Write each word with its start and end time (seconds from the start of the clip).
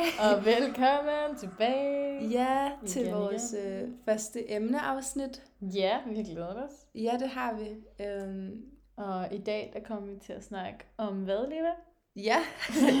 Hej 0.00 0.08
og 0.36 0.44
velkommen 0.44 1.36
tilbage. 1.38 2.28
Ja, 2.28 2.70
til 2.86 3.02
Igen, 3.02 3.14
vores 3.14 3.52
igen. 3.52 3.82
øh, 3.82 3.88
første 4.04 4.52
emneafsnit. 4.52 5.42
Ja, 5.60 5.98
vi 6.08 6.16
har 6.16 6.22
glædet 6.22 6.64
os. 6.64 6.70
Ja, 6.94 7.12
det 7.20 7.28
har 7.28 7.54
vi. 7.54 7.68
Øhm, 8.04 8.62
Og 8.96 9.28
i 9.34 9.38
dag, 9.38 9.70
der 9.74 9.80
kommer 9.80 10.12
vi 10.12 10.18
til 10.20 10.32
at 10.32 10.44
snakke 10.44 10.78
om 10.96 11.14
hvad, 11.16 11.48
Liva? 11.48 11.70
ja, 12.16 12.36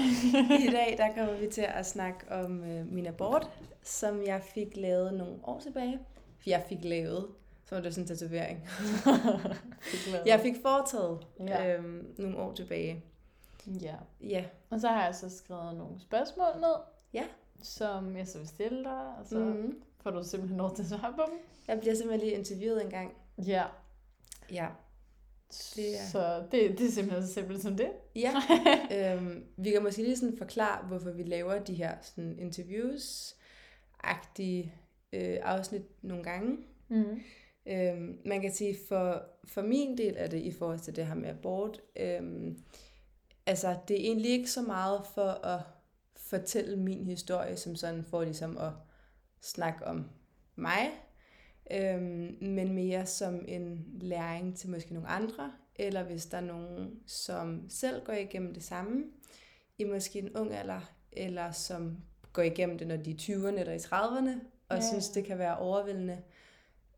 i 0.68 0.70
dag 0.72 0.94
der 0.98 1.08
kommer 1.16 1.36
vi 1.40 1.46
til 1.46 1.66
at 1.74 1.86
snakke 1.86 2.32
om 2.32 2.64
øh, 2.64 2.86
min 2.92 3.06
abort, 3.06 3.50
som 3.82 4.22
jeg 4.26 4.42
fik 4.54 4.76
lavet 4.76 5.14
nogle 5.14 5.34
år 5.44 5.60
tilbage. 5.60 5.98
Jeg 6.46 6.62
fik 6.68 6.78
lavet, 6.82 7.26
så 7.64 7.74
var 7.74 7.82
det 7.82 7.94
sådan 7.94 8.04
en 8.04 8.08
tatovering. 8.16 8.68
Jeg 10.26 10.40
fik 10.40 10.54
foretaget 10.62 11.18
Ja. 11.40 11.74
øhm, 11.76 12.14
nogle 12.18 12.38
år 12.38 12.52
tilbage. 12.52 13.04
Ja. 13.66 13.96
Ja, 14.20 14.44
Og 14.70 14.80
så 14.80 14.88
har 14.88 15.04
jeg 15.04 15.14
så 15.14 15.30
skrevet 15.38 15.76
nogle 15.76 16.00
spørgsmål 16.00 16.60
ned. 16.60 16.74
Ja. 17.12 17.24
Som 17.62 18.16
jeg 18.16 18.28
så 18.28 18.38
vil 18.38 18.48
stille 18.48 18.84
dig, 18.84 19.06
og 19.18 19.26
så 19.26 19.38
mm-hmm. 19.38 19.82
får 20.02 20.10
du 20.10 20.22
simpelthen 20.24 20.58
lov 20.58 20.74
til 20.76 20.82
at 20.82 20.88
svare 20.88 21.12
på 21.16 21.22
dem. 21.30 21.38
jeg 21.68 21.80
bliver 21.80 21.94
simpelthen 21.94 22.28
lige 22.28 22.38
interviewet 22.38 22.84
en 22.84 22.90
gang. 22.90 23.14
Ja. 23.46 23.64
Ja. 24.52 24.68
Det 25.76 25.98
er- 26.00 26.04
Så 26.12 26.44
det, 26.52 26.78
det 26.78 26.86
er 26.86 26.90
simpelthen 26.90 27.26
så 27.26 27.32
simpelt 27.34 27.62
som 27.62 27.76
det. 27.76 27.90
Ja, 28.16 28.32
øhm, 29.16 29.44
vi 29.56 29.70
kan 29.70 29.82
måske 29.82 30.02
lige 30.02 30.16
sådan 30.16 30.38
forklare, 30.38 30.86
hvorfor 30.86 31.10
vi 31.10 31.22
laver 31.22 31.58
de 31.58 31.74
her 31.74 31.94
sådan 32.02 32.38
interviews-agtige 32.38 34.72
øh, 35.12 35.38
afsnit 35.42 35.82
nogle 36.04 36.24
gange. 36.24 36.56
Mm. 36.88 37.20
Øhm, 37.66 38.18
man 38.24 38.40
kan 38.40 38.52
sige, 38.54 38.76
for, 38.88 39.22
for 39.44 39.62
min 39.62 39.98
del 39.98 40.14
er 40.16 40.26
det 40.26 40.38
i 40.42 40.52
forhold 40.52 40.78
til 40.78 40.96
det 40.96 41.06
her 41.06 41.14
med 41.14 41.28
abort, 41.28 41.80
øhm, 41.96 42.58
altså 43.50 43.76
det 43.88 43.96
er 44.00 44.04
egentlig 44.04 44.30
ikke 44.30 44.50
så 44.50 44.62
meget 44.62 45.00
for 45.14 45.30
at 45.30 45.60
fortælle 46.16 46.76
min 46.76 47.04
historie, 47.04 47.56
som 47.56 47.76
sådan 47.76 48.04
for 48.04 48.24
ligesom 48.24 48.58
at 48.58 48.70
snakke 49.40 49.86
om 49.86 50.10
mig, 50.56 50.90
øhm, 51.70 52.36
men 52.40 52.72
mere 52.72 53.06
som 53.06 53.44
en 53.48 53.84
læring 54.00 54.56
til 54.56 54.70
måske 54.70 54.94
nogle 54.94 55.08
andre, 55.08 55.52
eller 55.76 56.02
hvis 56.02 56.26
der 56.26 56.36
er 56.36 56.40
nogen, 56.40 57.00
som 57.06 57.64
selv 57.68 58.04
går 58.04 58.12
igennem 58.12 58.54
det 58.54 58.62
samme, 58.62 59.04
i 59.78 59.84
måske 59.84 60.18
en 60.18 60.36
ung 60.36 60.54
alder, 60.54 60.80
eller 61.12 61.50
som 61.50 61.96
går 62.32 62.42
igennem 62.42 62.78
det, 62.78 62.86
når 62.86 62.96
de 62.96 63.10
er 63.10 63.14
20'erne 63.14 63.60
eller 63.60 63.72
i 63.72 63.76
30'erne, 63.78 64.40
og 64.68 64.76
Ja. 64.76 64.88
synes, 64.88 65.08
det 65.08 65.24
kan 65.24 65.38
være 65.38 65.58
overvældende, 65.58 66.22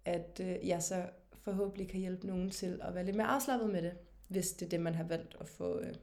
at 0.04 0.40
øh, 0.42 0.68
jeg 0.68 0.82
så 0.82 1.06
forhåbentlig 1.44 1.88
kan 1.88 2.00
hjælpe 2.00 2.26
nogen 2.26 2.50
til 2.50 2.80
at 2.82 2.94
være 2.94 3.04
lidt 3.04 3.16
mere 3.16 3.26
afslappet 3.26 3.70
med 3.70 3.82
det, 3.82 3.92
hvis 4.28 4.52
det 4.52 4.66
er 4.66 4.70
det, 4.70 4.80
man 4.80 4.94
har 4.94 5.04
valgt 5.04 5.36
at 5.40 5.48
få, 5.48 5.78
øh, 5.80 5.94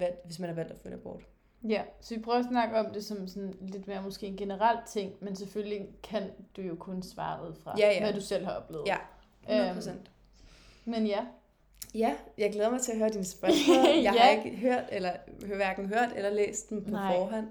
valgt, 0.00 0.26
hvis 0.26 0.38
man 0.38 0.48
har 0.48 0.54
valgt 0.54 0.72
at 0.72 0.78
få 0.78 0.88
en 0.88 0.94
abort. 0.94 1.22
Ja, 1.68 1.82
så 2.00 2.14
vi 2.14 2.20
prøver 2.20 2.38
at 2.38 2.44
snakke 2.50 2.78
om 2.78 2.92
det 2.94 3.04
som 3.04 3.28
sådan 3.28 3.54
lidt 3.60 3.86
mere 3.88 4.02
måske 4.02 4.26
en 4.26 4.36
generel 4.36 4.78
ting, 4.88 5.12
men 5.20 5.36
selvfølgelig 5.36 5.88
kan 6.02 6.30
du 6.56 6.62
jo 6.62 6.74
kun 6.74 7.02
svare 7.02 7.48
ud 7.48 7.54
fra, 7.54 7.74
Ja, 7.78 7.90
ja. 7.90 8.00
hvad 8.00 8.12
du 8.12 8.20
selv 8.20 8.44
har 8.44 8.52
oplevet. 8.52 8.86
Ja, 8.86 8.96
100 9.42 9.68
Øhm, 9.68 9.74
procent. 9.76 10.10
men 10.84 11.06
ja, 11.06 11.26
Ja, 11.94 12.14
jeg 12.38 12.52
glæder 12.52 12.70
mig 12.70 12.80
til 12.80 12.92
at 12.92 12.98
høre 12.98 13.08
dine 13.08 13.24
spørgsmål. 13.24 13.76
Jeg 13.94 14.02
Ja. 14.02 14.10
har 14.22 14.30
ikke 14.44 14.56
hørt, 14.56 14.84
eller 14.92 15.10
hverken 15.56 15.86
hørt 15.86 16.08
eller 16.16 16.30
læst 16.30 16.70
dem 16.70 16.84
på 16.84 16.90
Nej. 16.90 17.16
forhånd. 17.16 17.46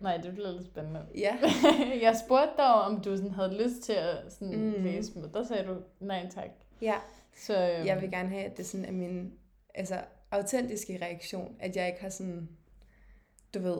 nej, 0.00 0.16
det 0.16 0.32
bliver 0.34 0.50
lidt 0.52 0.66
spændende. 0.66 1.02
Ja, 1.18 1.36
jeg 2.02 2.16
spurgte 2.24 2.52
dig, 2.56 2.74
om 2.74 3.00
du 3.00 3.16
sådan 3.16 3.30
havde 3.30 3.62
lyst 3.64 3.82
til 3.82 3.92
at 3.92 4.16
sådan 4.32 4.58
mm. 4.58 4.84
læse 4.84 5.14
dem, 5.14 5.22
og 5.24 5.34
der 5.34 5.44
sagde 5.44 5.64
du 5.68 5.76
nej 6.00 6.28
tak. 6.34 6.48
ja. 6.82 6.94
Så 7.36 7.70
øhm, 7.70 7.86
Jeg 7.86 8.00
vil 8.02 8.10
gerne 8.10 8.28
have, 8.28 8.42
at 8.44 8.56
det 8.56 8.66
sådan 8.66 8.84
er 8.86 8.92
min 8.92 9.32
altså, 9.74 9.94
autentiske 10.36 10.98
reaktion, 11.02 11.56
at 11.60 11.76
jeg 11.76 11.86
ikke 11.88 12.00
har 12.02 12.08
sådan, 12.08 12.48
du 13.54 13.58
ved, 13.58 13.78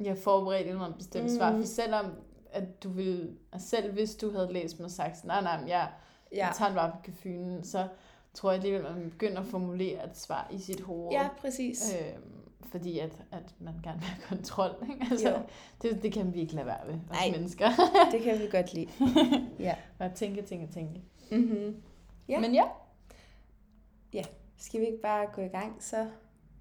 jeg 0.00 0.18
forberedte 0.18 0.74
mig 0.74 0.86
en 0.86 0.94
bestemt 0.98 1.24
mm. 1.30 1.36
svar, 1.36 1.52
Mm. 1.52 1.58
for 1.60 1.66
selvom 1.66 2.06
at 2.52 2.82
du 2.82 2.88
ville, 2.88 3.30
at 3.52 3.60
selv 3.62 3.92
hvis 3.92 4.14
du 4.14 4.30
havde 4.30 4.52
læst 4.52 4.76
dem 4.78 4.84
og 4.84 4.90
sagt, 4.90 5.24
nej, 5.24 5.40
nej, 5.42 5.52
jeg, 5.52 5.90
ja, 6.32 6.46
jeg 6.46 6.54
tager 6.56 6.68
den 6.68 6.76
bare 6.76 6.90
på 6.90 6.96
gefynen, 7.04 7.64
så 7.64 7.88
tror 8.34 8.50
jeg 8.50 8.58
alligevel, 8.58 8.86
at 8.86 8.96
man 8.96 9.10
begynder 9.10 9.40
at 9.40 9.46
formulere 9.46 10.04
et 10.10 10.16
svar 10.16 10.48
i 10.52 10.58
sit 10.58 10.80
hoved. 10.80 11.12
ja 11.12 11.28
præcis. 11.40 11.94
Øhm, 12.00 12.22
fordi 12.70 12.98
at, 12.98 13.12
at 13.32 13.54
man 13.58 13.74
gerne 13.82 13.98
vil 13.98 14.08
have 14.08 14.22
kontrol. 14.28 14.70
Ikke? 14.90 15.06
Altså, 15.10 15.28
Jo. 15.30 15.36
det, 15.82 16.02
det 16.02 16.12
kan 16.12 16.34
vi 16.34 16.40
ikke 16.40 16.54
lade 16.54 16.66
være 16.66 16.86
ved, 16.86 16.94
os 16.94 17.00
Nej. 17.10 17.30
mennesker. 17.30 17.68
Det 18.12 18.22
kan 18.22 18.38
vi 18.38 18.46
godt 18.50 18.74
lide. 18.74 18.88
Ja. 19.58 19.74
Bare 19.98 20.10
tænke, 20.14 20.42
tænke, 20.42 20.72
tænke. 20.72 21.00
Mm-hmm. 21.30 21.82
Ja. 22.28 22.40
Men 22.40 22.54
ja, 22.54 22.64
Skal 24.60 24.80
vi 24.80 24.86
ikke 24.86 25.02
bare 25.02 25.26
gå 25.34 25.40
i 25.42 25.48
gang, 25.48 25.76
så, 25.82 25.96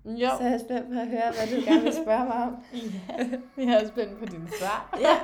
jo. 0.06 0.28
så 0.38 0.44
er 0.44 0.50
jeg 0.50 0.60
spændt 0.60 0.88
på 0.94 1.00
at 1.00 1.08
høre, 1.08 1.32
hvad 1.38 1.58
du 1.60 1.66
gerne 1.66 1.82
vil 1.82 1.94
spørge 1.94 2.26
mig 2.26 2.36
om. 2.44 2.56
Ja, 3.58 3.64
jeg 3.72 3.84
er 3.84 3.88
spændt 3.88 4.20
på 4.20 4.26
dine 4.26 4.48
svar. 4.60 4.90
Ja. 5.00 5.16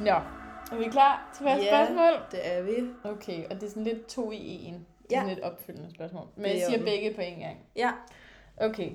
Nå, 0.00 0.10
er 0.72 0.78
vi 0.78 0.84
klar 0.90 1.30
til 1.36 1.44
første 1.46 1.64
Ja. 1.64 1.70
spørgsmål? 1.86 2.12
Det 2.30 2.40
er 2.56 2.62
vi. 2.62 2.74
Okay, 3.04 3.44
og 3.50 3.54
det 3.54 3.62
er 3.62 3.68
sådan 3.68 3.84
lidt 3.84 4.06
to 4.06 4.30
i 4.32 4.36
en. 4.64 4.74
Det 4.74 4.80
er 4.80 4.84
Ja. 5.10 5.16
sådan 5.16 5.28
lidt 5.34 5.40
opfølgende 5.44 5.90
spørgsmål. 5.94 6.26
Men 6.36 6.44
jeg 6.46 6.62
siger 6.68 6.84
begge 6.84 7.14
på 7.14 7.20
en 7.20 7.38
gang. 7.38 7.56
Ja. 7.76 7.90
Okay. 8.56 8.90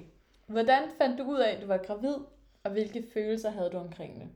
Hvordan 0.48 0.82
fandt 0.98 1.20
du 1.20 1.24
ud 1.24 1.40
af, 1.40 1.56
at 1.56 1.62
du 1.62 1.68
var 1.68 1.78
gravid, 1.78 2.16
og 2.64 2.72
hvilke 2.72 3.06
følelser 3.14 3.50
havde 3.50 3.70
du 3.70 3.78
omkring 3.78 4.20
det? 4.20 4.30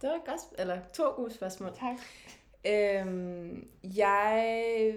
Det 0.00 0.08
var 0.08 0.22
godt, 0.26 0.40
eller 0.58 0.80
to 0.94 1.04
gode 1.04 1.34
spørgsmål. 1.34 1.70
Tak. 1.74 1.96
Øhm, 2.66 3.68
jeg 3.82 4.94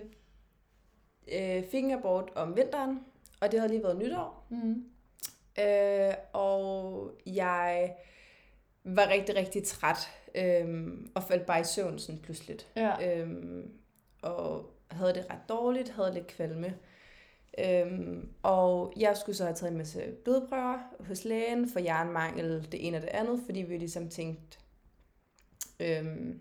øh, 1.34 1.64
fik 1.72 1.84
en 1.84 1.92
abort 1.92 2.30
om 2.36 2.56
vinteren, 2.56 3.00
og 3.42 3.52
det 3.52 3.60
havde 3.60 3.72
lige 3.72 3.84
været 3.84 3.98
nytår. 3.98 4.46
Mm. 4.50 4.86
Øh, 5.60 6.14
og 6.34 7.12
jeg 7.26 7.96
var 8.84 9.08
rigtig, 9.10 9.36
rigtig 9.36 9.64
træt, 9.64 10.10
øhm, 10.36 11.12
og 11.16 11.24
faldt 11.24 11.46
bare 11.46 11.60
i 11.60 11.64
søvn 11.64 12.00
sådan 12.00 12.22
pludseligt. 12.22 12.68
Ja. 12.76 13.20
Øhm, 13.20 13.72
og 14.22 14.74
havde 14.92 15.14
det 15.14 15.26
ret 15.30 15.50
dårligt, 15.50 15.90
havde 15.90 16.14
lidt 16.14 16.28
kvalme. 16.28 16.78
Øhm, 17.58 18.30
og 18.44 18.94
jeg 18.98 19.18
skulle 19.18 19.36
så 19.36 19.44
have 19.44 19.56
taget 19.56 19.72
en 19.72 19.78
masse 19.78 20.02
blodprøver 20.24 20.78
hos 21.08 21.26
lægen 21.26 21.70
for 21.70 21.80
jernmangel, 21.80 22.68
det 22.72 22.88
ene 22.88 22.98
og 22.98 23.02
det 23.02 23.10
andet, 23.10 23.42
fordi 23.46 23.62
vi 23.62 23.78
ligesom 23.78 24.10
tænkte, 24.10 24.58
øhm, 25.80 26.40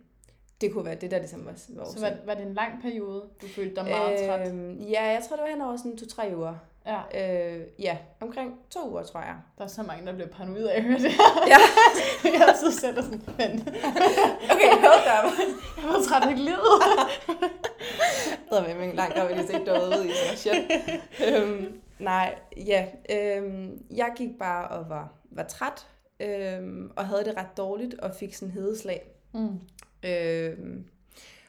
det 0.60 0.72
kunne 0.72 0.84
være 0.84 0.94
det, 0.94 1.10
der 1.10 1.18
ligesom 1.18 1.46
var, 1.46 1.54
var 1.68 1.84
Så 1.84 2.00
var, 2.00 2.12
var 2.26 2.34
det 2.34 2.46
en 2.46 2.54
lang 2.54 2.82
periode, 2.82 3.24
du 3.42 3.46
følte 3.46 3.76
dig 3.76 3.84
meget 3.84 4.20
øh... 4.20 4.28
træt? 4.28 4.48
Øhm, 4.48 4.80
ja, 4.80 5.04
jeg 5.04 5.22
tror, 5.28 5.36
det 5.36 5.42
var 5.42 5.50
hen 5.50 5.60
over 5.60 5.76
sådan 5.76 5.96
to-tre 5.96 6.32
uger. 6.36 6.54
Ja. 6.86 7.00
Øh, 7.14 7.66
ja, 7.78 7.96
omkring 8.20 8.54
to 8.70 8.90
uger, 8.90 9.02
tror 9.02 9.20
jeg. 9.20 9.36
Der 9.58 9.64
er 9.64 9.68
så 9.68 9.82
mange, 9.82 10.06
der 10.06 10.12
bliver 10.12 10.28
paranoid 10.28 10.66
af 10.66 10.76
at 10.76 10.82
høre 10.82 10.98
det. 10.98 11.12
Ja. 11.46 11.58
jeg 12.38 12.54
så 12.60 12.80
sætter 12.80 13.02
sådan, 13.02 13.22
men 13.38 13.60
Okay, 14.50 14.70
hold 14.70 15.04
da 15.04 15.12
jeg 15.82 15.88
var 15.88 16.02
træt 16.08 16.28
af 16.28 16.44
livet. 16.44 16.58
Var 18.60 18.74
med 18.74 18.88
en 18.88 18.94
lang 18.96 19.12
graviditet 19.14 19.66
derude 19.66 20.08
i, 20.08 20.10
så 20.12 20.36
shit. 20.36 20.54
øhm, 21.28 21.80
nej, 21.98 22.34
ja. 22.66 22.86
Øhm, 23.10 23.82
jeg 23.96 24.12
gik 24.16 24.30
bare 24.38 24.68
og 24.68 24.88
var, 24.90 25.12
var 25.30 25.42
træt, 25.44 25.86
øhm, 26.20 26.90
og 26.96 27.06
havde 27.06 27.24
det 27.24 27.36
ret 27.36 27.56
dårligt, 27.56 27.94
og 27.94 28.14
fik 28.14 28.34
sådan 28.34 28.52
hedeslag. 28.54 29.02
Mm. 29.34 29.60
Øhm, 30.10 30.84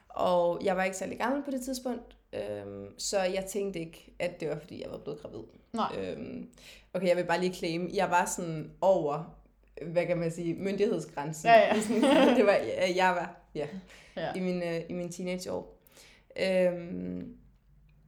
og 0.10 0.62
jeg 0.64 0.78
var 0.78 0.84
ikke 0.84 0.98
særlig 0.98 1.18
gammel 1.18 1.44
på 1.44 1.52
det 1.52 1.62
tidspunkt, 1.62 2.16
øhm, 2.34 3.00
så 3.00 3.20
jeg 3.20 3.46
tænkte 3.46 3.80
ikke, 3.80 4.14
at 4.20 4.40
det 4.40 4.50
var, 4.50 4.60
fordi 4.60 4.82
jeg 4.84 4.92
var 4.92 4.98
blevet 4.98 5.22
gravid. 5.22 5.44
Nej. 5.74 5.92
Øhm, 6.00 6.48
okay, 6.94 7.08
jeg 7.08 7.18
vil 7.18 7.24
bare 7.24 7.40
lige 7.40 7.54
claim, 7.54 7.90
jeg 7.94 8.10
var 8.10 8.26
sådan 8.26 8.72
over, 8.82 9.36
hvad 9.82 10.06
kan 10.06 10.18
man 10.18 10.32
sige, 10.32 10.54
myndighedsgrænsen. 10.54 11.48
Ja, 11.50 11.60
ja. 11.60 11.82
Sådan, 11.82 12.02
det 12.38 12.46
var, 12.46 12.58
jeg 12.96 13.14
var, 13.16 13.36
ja, 13.56 13.68
Ja. 14.18 14.28
i 14.36 14.40
min, 14.40 14.64
øh, 14.64 14.82
i 14.90 14.94
min 14.94 15.12
teenageår. 15.12 15.73
Øhm, 16.40 17.38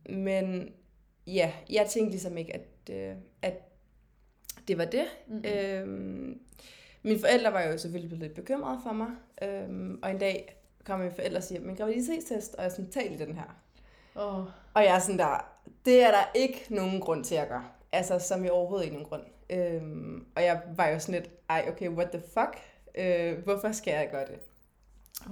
men 0.10 0.74
ja, 1.28 1.54
jeg 1.70 1.88
tænkte 1.90 2.12
ligesom 2.12 2.38
ikke, 2.38 2.54
at, 2.54 2.96
øh, 2.96 3.16
at 3.42 3.54
det 4.68 4.78
var 4.78 4.86
det. 4.86 5.06
Mm. 5.28 5.44
Øhm, 5.46 6.40
mine 7.04 7.20
forældre 7.20 7.54
var 7.54 7.62
jo 7.62 7.78
selvfølgelig 7.78 8.20
lidt 8.20 8.34
bekymrede 8.34 8.80
for 8.84 8.94
mig, 8.94 9.10
øhm, 9.42 10.00
og 10.04 10.12
en 10.12 10.18
dag 10.18 10.56
kom 10.84 11.00
mine 11.00 11.12
forældre 11.12 11.38
og 11.38 11.44
siger, 11.44 11.62
min 11.62 11.76
graviditetstest, 11.76 12.56
og 12.56 12.64
jeg 12.64 12.70
er 12.70 12.74
sådan, 12.74 12.92
tag 12.92 13.10
lige 13.10 13.26
den 13.26 13.36
her. 13.36 13.62
Oh. 14.16 14.46
Og 14.74 14.84
jeg 14.84 14.96
er 14.96 15.00
sådan 15.00 15.20
der, 15.20 15.60
det 15.86 16.04
er 16.04 16.12
der 16.12 16.32
ikke 16.36 16.66
nogen 16.70 17.02
grund 17.02 17.24
til 17.24 17.36
at 17.36 17.48
gøre. 17.48 17.66
Altså, 17.92 18.20
som 18.20 18.46
i 18.46 18.50
overhovedet 18.50 18.86
ikke 18.86 18.96
nogen 18.96 19.10
grund. 19.10 19.24
Øhm, 19.50 20.26
og 20.36 20.44
jeg 20.44 20.62
var 20.76 20.88
jo 20.88 21.00
sådan 21.00 21.22
lidt, 21.22 21.34
ej, 21.50 21.66
okay, 21.72 21.90
what 21.90 22.10
the 22.10 22.22
fuck? 22.34 22.58
Øh, 22.96 23.44
hvorfor 23.44 23.72
skal 23.72 23.92
jeg 23.92 24.10
gøre 24.12 24.26
det? 24.26 24.40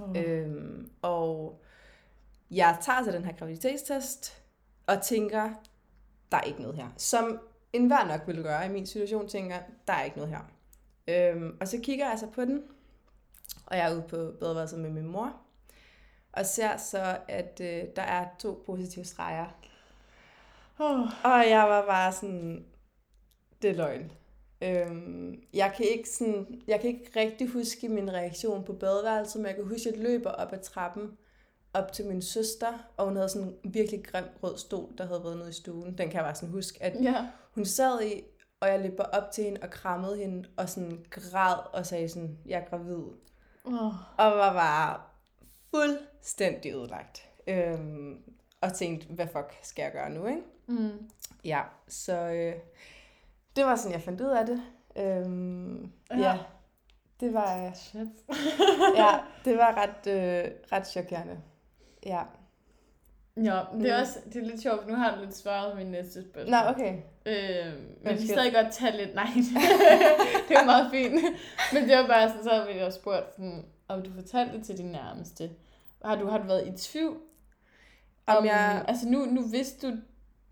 Oh. 0.00 0.22
Øhm, 0.24 0.90
og 1.02 1.60
jeg 2.56 2.78
tager 2.82 3.04
så 3.04 3.12
den 3.12 3.24
her 3.24 3.32
graviditetstest, 3.32 4.42
og 4.86 5.02
tænker, 5.02 5.50
der 6.32 6.36
er 6.36 6.42
ikke 6.42 6.62
noget 6.62 6.76
her. 6.76 6.88
Som 6.96 7.40
enhver 7.72 8.04
nok 8.06 8.20
ville 8.26 8.42
gøre 8.42 8.66
i 8.66 8.68
min 8.68 8.86
situation, 8.86 9.28
tænker, 9.28 9.56
der 9.86 9.92
er 9.92 10.04
ikke 10.04 10.16
noget 10.16 10.32
her. 10.32 10.50
Øhm, 11.08 11.56
og 11.60 11.68
så 11.68 11.78
kigger 11.82 12.08
jeg 12.08 12.18
så 12.18 12.26
på 12.26 12.44
den, 12.44 12.62
og 13.66 13.76
jeg 13.76 13.90
er 13.90 13.94
ude 13.94 14.04
på 14.08 14.32
badeværelset 14.40 14.78
med 14.78 14.90
min 14.90 15.06
mor. 15.06 15.36
og 16.32 16.46
ser 16.46 16.76
så, 16.76 17.18
at 17.28 17.60
øh, 17.60 17.82
der 17.96 18.02
er 18.02 18.26
to 18.38 18.62
positive 18.66 19.04
streger. 19.04 19.46
Oh. 20.78 21.24
Og 21.24 21.50
jeg 21.50 21.64
var 21.68 21.86
bare 21.86 22.12
sådan, 22.12 22.64
det 23.62 23.70
er 23.70 23.74
løgn. 23.74 24.12
Øhm, 24.62 25.42
jeg, 25.52 25.74
kan 25.76 25.86
ikke 25.86 26.08
sådan, 26.08 26.62
jeg 26.66 26.80
kan 26.80 26.90
ikke 26.90 27.10
rigtig 27.20 27.48
huske 27.48 27.88
min 27.88 28.12
reaktion 28.12 28.64
på 28.64 28.72
badeværelset, 28.72 29.40
men 29.40 29.46
jeg 29.46 29.54
kan 29.54 29.64
huske, 29.64 29.88
at 29.88 29.94
jeg 29.94 30.02
løber 30.02 30.30
op 30.30 30.52
ad 30.52 30.58
trappen 30.58 31.18
op 31.74 31.92
til 31.92 32.06
min 32.06 32.22
søster, 32.22 32.72
og 32.96 33.04
hun 33.06 33.16
havde 33.16 33.28
sådan 33.28 33.48
en 33.64 33.74
virkelig 33.74 34.04
grim 34.04 34.24
rød 34.42 34.58
stol, 34.58 34.88
der 34.98 35.06
havde 35.06 35.24
været 35.24 35.36
nede 35.38 35.50
i 35.50 35.52
stuen. 35.52 35.86
Den 35.98 36.08
kan 36.08 36.12
jeg 36.14 36.24
bare 36.24 36.34
sådan 36.34 36.48
huske, 36.54 36.82
at 36.82 37.02
Ja. 37.02 37.26
hun 37.54 37.64
sad 37.64 38.02
i, 38.02 38.22
og 38.60 38.68
jeg 38.68 38.80
løb 38.80 39.00
op 39.12 39.30
til 39.32 39.44
hende 39.44 39.60
og 39.62 39.70
krammede 39.70 40.16
hende, 40.16 40.48
og 40.56 40.68
sådan 40.68 41.04
græd 41.10 41.56
og 41.72 41.86
sagde 41.86 42.08
sådan, 42.08 42.38
jeg 42.46 42.60
er 42.60 42.64
gravid. 42.64 43.02
Oh. 43.64 43.74
Og 44.18 44.30
var 44.38 44.52
bare 44.52 45.00
fuldstændig 45.74 46.72
ødelagt. 46.72 47.22
Øhm, 47.46 48.18
og 48.60 48.72
tænkte, 48.72 49.06
hvad 49.14 49.26
fuck 49.26 49.58
skal 49.62 49.82
jeg 49.82 49.92
gøre 49.92 50.10
nu, 50.10 50.26
ikke? 50.26 50.42
Mm. 50.66 51.10
Ja, 51.44 51.62
så 51.88 52.16
øh, 52.16 52.54
det 53.56 53.64
var 53.64 53.76
sådan, 53.76 53.92
jeg 53.92 54.02
fandt 54.02 54.20
ud 54.20 54.26
af 54.30 54.46
det. 54.46 54.62
Øhm, 54.96 55.82
ja. 56.10 56.16
Ja. 56.18 56.38
det 57.20 57.34
var, 57.34 57.72
Shit. 57.74 58.08
ja, 58.96 59.18
det 59.44 59.58
var 59.58 59.74
ret, 59.76 60.06
øh, 60.12 60.50
ret 60.72 60.86
chokerende. 60.86 61.38
Ja. 62.06 62.22
Ja, 63.36 63.42
det 63.42 63.90
er 63.90 63.96
Mm. 63.96 64.00
også 64.02 64.18
det 64.32 64.36
er 64.36 64.46
lidt 64.46 64.62
sjovt, 64.62 64.88
nu 64.88 64.94
har 64.94 65.14
du 65.16 65.20
lidt 65.24 65.36
svaret 65.36 65.72
på 65.72 65.78
min 65.78 65.86
næste 65.86 66.22
spørgsmål. 66.22 66.50
Nå, 66.50 66.56
okay. 66.68 66.96
Øh, 67.26 67.72
men 68.02 68.12
vi 68.12 68.18
kan 68.18 68.28
stadig 68.28 68.52
godt 68.54 68.72
tage 68.72 68.96
lidt... 68.96 69.14
Nej, 69.14 69.24
det 70.48 70.54
var 70.56 70.64
meget 70.64 70.90
fint. 70.90 71.12
Men 71.72 71.88
det 71.88 71.96
var 71.96 72.06
bare 72.06 72.28
sådan, 72.28 72.44
så 72.44 72.50
havde 72.50 72.66
vi 72.74 72.80
jo 72.80 72.90
spurgt, 72.90 73.30
sådan, 73.34 73.64
om 73.88 74.02
du 74.02 74.10
fortalte 74.14 74.56
det 74.58 74.66
til 74.66 74.78
din 74.78 74.86
nærmeste. 74.86 75.50
Har 76.04 76.16
du, 76.16 76.26
har 76.26 76.38
du 76.38 76.44
været 76.46 76.66
i 76.68 76.72
tvivl? 76.78 77.16
Om 78.26 78.44
jeg- 78.44 78.84
Altså 78.88 79.08
nu, 79.08 79.18
nu 79.24 79.42
vidste 79.42 79.90
du... 79.90 79.96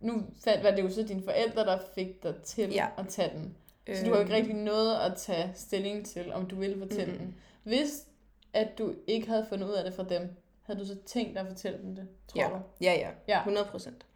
Nu 0.00 0.22
fandt, 0.44 0.64
var 0.64 0.70
det 0.70 0.82
jo 0.82 0.90
så 0.90 1.02
dine 1.02 1.22
forældre, 1.24 1.64
der 1.64 1.78
fik 1.94 2.22
dig 2.22 2.34
til 2.44 2.70
Ja. 2.72 2.86
at 2.98 3.08
tage 3.08 3.30
den. 3.36 3.56
Så 3.96 4.04
du 4.04 4.10
har 4.10 4.16
jo 4.16 4.22
ikke 4.22 4.32
Øhm, 4.36 4.42
rigtig 4.42 4.54
noget 4.64 4.96
at 4.96 5.12
tage 5.16 5.52
stilling 5.54 6.06
til, 6.06 6.32
om 6.32 6.46
du 6.46 6.56
ville 6.56 6.78
fortælle 6.78 7.12
Mm-mm. 7.12 7.18
den. 7.26 7.34
Hvis 7.62 8.04
at 8.52 8.78
du 8.78 8.94
ikke 9.06 9.28
havde 9.28 9.46
fundet 9.48 9.66
ud 9.68 9.72
af 9.72 9.84
det 9.84 9.94
fra 9.94 10.02
dem, 10.04 10.28
havde 10.62 10.80
du 10.80 10.84
så 10.86 10.96
tænkt 11.06 11.34
dig 11.34 11.40
at 11.40 11.48
fortælle 11.48 11.78
dem 11.78 11.94
det, 11.94 12.08
tror 12.28 12.40
Ja, 12.42 12.48
du? 12.48 12.60
ja, 12.80 12.92
ja. 12.92 13.10
Ja. 13.28 13.38
100 13.38 13.66
procent. 13.70 14.06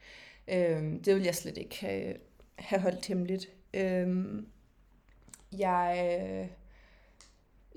Øhm, 0.49 1.03
det 1.03 1.15
vil 1.15 1.23
jeg 1.25 1.35
slet 1.35 1.59
ikke 1.59 1.81
have, 1.81 2.17
have 2.59 2.81
holdt 2.81 3.07
hemmeligt. 3.07 3.47
Øhm, 3.75 4.49
jeg... 5.59 6.19
Øh, 6.23 6.49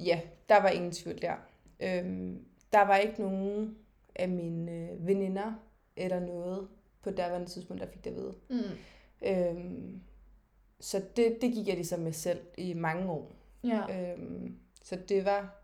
ja, 0.05 0.21
der 0.49 0.61
var 0.61 0.69
ingen 0.69 0.91
tvivl 0.91 1.21
der. 1.21 1.35
Øhm, 1.79 2.45
der 2.73 2.81
var 2.81 2.97
ikke 2.97 3.21
nogen 3.21 3.77
af 4.15 4.29
mine 4.29 4.71
øh, 4.71 5.07
veninder 5.07 5.53
eller 5.95 6.19
noget 6.19 6.67
på 7.01 7.11
daværende 7.11 7.47
tidspunkt, 7.47 7.81
der 7.81 7.87
fik 7.89 8.03
det 8.03 8.09
at 8.09 8.15
vide. 8.15 8.33
Mm. 8.49 9.27
Øhm, 9.27 10.01
så 10.79 11.01
det, 11.15 11.37
det 11.41 11.53
gik 11.53 11.67
jeg 11.67 11.75
ligesom 11.75 11.99
med 11.99 12.13
selv 12.13 12.39
i 12.57 12.73
mange 12.73 13.11
år. 13.11 13.31
Ja. 13.63 14.11
Øhm, 14.13 14.59
så 14.83 14.95
det 15.09 15.25
var, 15.25 15.58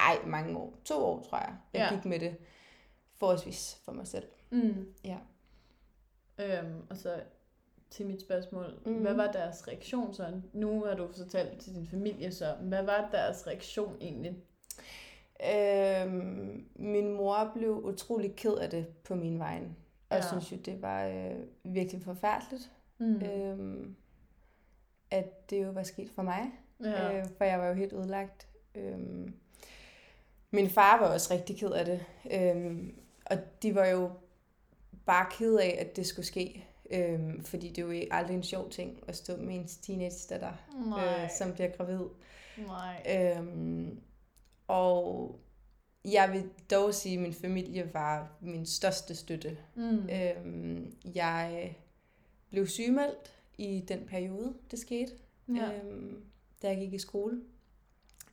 ej, 0.00 0.18
mange 0.26 0.58
år. 0.58 0.74
To 0.84 1.04
år, 1.04 1.22
tror 1.22 1.38
jeg. 1.38 1.56
Jeg 1.72 1.88
Ja. 1.90 1.96
gik 1.96 2.04
med 2.04 2.20
det 2.20 2.36
forholdsvis 3.18 3.80
for 3.84 3.92
mig 3.92 4.06
selv. 4.06 4.24
Mm. 4.50 4.94
Ja. 5.04 5.16
Øhm, 6.38 6.82
og 6.90 6.96
så 6.96 7.20
til 7.90 8.06
mit 8.06 8.20
spørgsmål. 8.22 8.80
Mm. 8.86 8.94
Hvad 8.94 9.14
var 9.14 9.32
deres 9.32 9.68
reaktion 9.68 10.14
så? 10.14 10.40
Nu 10.52 10.84
har 10.84 10.94
du 10.94 11.08
fortalt 11.16 11.60
til 11.60 11.74
din 11.74 11.86
familie 11.86 12.32
så. 12.32 12.54
Hvad 12.60 12.82
var 12.82 13.08
deres 13.12 13.46
reaktion 13.46 13.96
egentlig? 14.00 14.36
Øhm, 15.54 16.66
min 16.74 17.12
mor 17.16 17.50
blev 17.54 17.70
utrolig 17.84 18.36
ked 18.36 18.54
af 18.54 18.70
det 18.70 18.86
på 18.88 19.14
min 19.14 19.38
vej. 19.38 19.62
Og 20.10 20.16
Ja. 20.16 20.22
synes 20.28 20.52
jo, 20.52 20.56
det 20.56 20.82
var 20.82 21.04
øh, 21.06 21.36
virkelig 21.64 22.02
forfærdeligt, 22.02 22.70
Mm. 22.98 23.22
øhm, 23.22 23.96
at 25.10 25.50
det 25.50 25.64
jo 25.64 25.70
var 25.70 25.82
sket 25.82 26.10
for 26.10 26.22
mig. 26.22 26.50
Ja. 26.84 27.18
Øh, 27.18 27.26
for 27.36 27.44
jeg 27.44 27.58
var 27.58 27.66
jo 27.66 27.74
helt 27.74 27.92
ødelagt. 27.92 28.48
Øhm, 28.74 29.34
min 30.50 30.70
far 30.70 31.00
var 31.00 31.06
også 31.06 31.34
rigtig 31.34 31.56
ked 31.56 31.70
af 31.70 31.84
det. 31.84 32.04
Øhm, 32.30 32.94
og 33.26 33.38
de 33.62 33.74
var 33.74 33.86
jo 33.86 34.10
bare 35.06 35.26
ked 35.30 35.56
af, 35.56 35.76
at 35.80 35.96
det 35.96 36.06
skulle 36.06 36.26
ske. 36.26 36.66
Øhm, 36.90 37.44
fordi 37.44 37.68
det 37.68 37.78
er 37.78 37.82
jo 37.82 38.04
aldrig 38.10 38.36
en 38.36 38.42
sjov 38.42 38.70
ting 38.70 39.02
at 39.08 39.16
stå 39.16 39.36
med 39.36 39.54
ens 39.54 39.76
teenage-datter, 39.76 40.52
Nej. 40.86 41.24
øh, 41.24 41.30
som 41.38 41.52
bliver 41.52 41.70
gravid. 41.70 42.06
Nej. 42.56 43.36
Øhm, 43.38 44.00
og 44.68 45.38
jeg 46.04 46.32
vil 46.32 46.50
dog 46.70 46.94
sige, 46.94 47.14
at 47.14 47.22
min 47.22 47.34
familie 47.34 47.94
var 47.94 48.36
min 48.40 48.66
største 48.66 49.14
støtte. 49.14 49.58
Mm. 49.74 50.08
Øhm, 50.08 50.94
jeg 51.14 51.76
blev 52.50 52.66
sygemeldt 52.66 53.34
i 53.58 53.84
den 53.88 54.06
periode, 54.06 54.54
det 54.70 54.78
skete, 54.78 55.12
ja. 55.48 55.72
øhm, 55.72 56.24
da 56.62 56.68
jeg 56.68 56.76
gik 56.78 56.92
i 56.92 56.98
skole. 56.98 57.40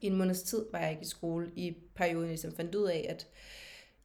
I 0.01 0.07
en 0.07 0.15
måneds 0.15 0.43
tid 0.43 0.65
var 0.71 0.79
jeg 0.79 0.91
ikke 0.91 1.01
i 1.01 1.05
skole 1.05 1.51
i 1.55 1.77
perioden, 1.95 2.23
jeg 2.23 2.29
ligesom 2.29 2.51
fandt 2.51 2.75
ud 2.75 2.85
af, 2.85 3.05
at 3.09 3.27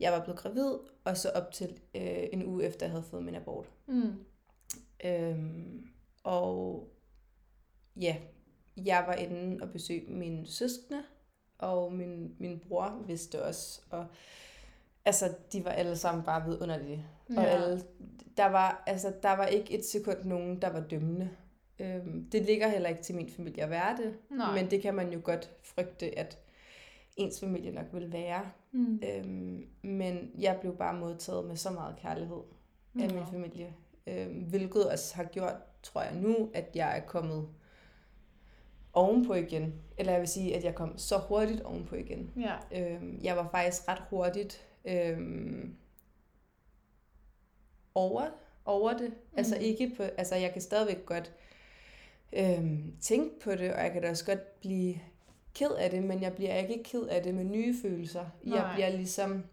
jeg 0.00 0.12
var 0.12 0.24
blevet 0.24 0.40
gravid, 0.40 0.74
og 1.04 1.16
så 1.16 1.30
op 1.30 1.52
til 1.52 1.80
øh, 1.94 2.24
en 2.32 2.46
uge 2.46 2.64
efter, 2.64 2.86
jeg 2.86 2.90
havde 2.90 3.04
fået 3.04 3.24
min 3.24 3.34
abort. 3.34 3.70
Mm. 3.86 4.12
Øhm, 5.04 5.88
og 6.24 6.88
ja, 7.96 8.16
jeg 8.76 9.04
var 9.06 9.14
inde 9.14 9.62
og 9.62 9.70
besøge 9.70 10.10
mine 10.10 10.46
søskende, 10.46 11.02
og 11.58 11.92
min, 11.92 12.36
min 12.38 12.60
bror 12.68 13.02
vidste 13.06 13.44
også. 13.44 13.80
Og 13.90 14.06
altså, 15.04 15.34
de 15.52 15.64
var 15.64 15.70
alle 15.70 15.96
sammen 15.96 16.24
bare 16.24 16.44
vidunderlige. 16.44 17.06
Ja. 17.30 17.40
Og 17.40 17.48
alle, 17.48 17.82
der, 18.36 18.46
var, 18.46 18.82
altså, 18.86 19.12
der 19.22 19.32
var 19.32 19.46
ikke 19.46 19.74
et 19.78 19.84
sekund 19.84 20.24
nogen, 20.24 20.62
der 20.62 20.68
var 20.68 20.80
dømmende. 20.80 21.30
Øhm, 21.78 22.30
det 22.30 22.42
ligger 22.42 22.68
heller 22.68 22.88
ikke 22.88 23.02
til 23.02 23.14
min 23.14 23.30
familie 23.30 23.62
at 23.62 23.70
være 23.70 23.96
det. 23.96 24.18
Nej. 24.30 24.54
Men 24.54 24.70
det 24.70 24.82
kan 24.82 24.94
man 24.94 25.12
jo 25.12 25.20
godt 25.24 25.50
frygte, 25.62 26.18
at 26.18 26.38
ens 27.16 27.40
familie 27.40 27.72
nok 27.72 27.86
vil 27.92 28.12
være. 28.12 28.50
Mm. 28.72 29.02
Øhm, 29.08 29.66
men 29.82 30.30
jeg 30.38 30.58
blev 30.60 30.76
bare 30.76 30.94
modtaget 30.94 31.44
med 31.44 31.56
så 31.56 31.70
meget 31.70 31.96
kærlighed 32.02 32.42
af 33.00 33.10
min 33.14 33.26
familie. 33.30 33.74
Øhm, 34.06 34.40
hvilket 34.40 34.90
også 34.90 35.16
har 35.16 35.24
gjort, 35.24 35.56
tror 35.82 36.02
jeg 36.02 36.14
nu, 36.14 36.50
at 36.54 36.70
jeg 36.74 36.98
er 36.98 37.00
kommet 37.06 37.48
ovenpå 38.92 39.34
igen. 39.34 39.74
Eller 39.98 40.12
jeg 40.12 40.20
vil 40.20 40.28
sige, 40.28 40.56
at 40.56 40.64
jeg 40.64 40.74
kom 40.74 40.98
så 40.98 41.18
hurtigt 41.18 41.60
ovenpå 41.60 41.94
igen. 41.94 42.30
Ja. 42.36 42.56
Øhm, 42.80 43.18
jeg 43.22 43.36
var 43.36 43.48
faktisk 43.50 43.88
ret 43.88 44.02
hurtigt 44.10 44.66
øhm, 44.84 45.76
over, 47.94 48.22
over 48.64 48.92
det. 48.96 49.08
Mm. 49.08 49.38
Altså 49.38 49.56
ikke 49.56 49.92
på, 49.96 50.02
altså 50.02 50.34
jeg 50.36 50.52
kan 50.52 50.62
stadigvæk 50.62 51.06
godt 51.06 51.32
øhm, 52.32 52.96
tænke 53.00 53.40
på 53.40 53.50
det, 53.50 53.74
og 53.74 53.80
jeg 53.82 53.92
kan 53.92 54.02
da 54.02 54.10
også 54.10 54.24
godt 54.24 54.60
blive 54.60 54.94
ked 55.54 55.70
af 55.70 55.90
det, 55.90 56.02
men 56.02 56.22
jeg 56.22 56.34
bliver 56.34 56.54
ikke 56.56 56.82
ked 56.84 57.02
af 57.02 57.22
det 57.22 57.34
med 57.34 57.44
nye 57.44 57.74
følelser. 57.82 58.26
Nej. 58.42 58.58
Jeg 58.58 58.70
bliver 58.74 58.88
ligesom 58.90 59.44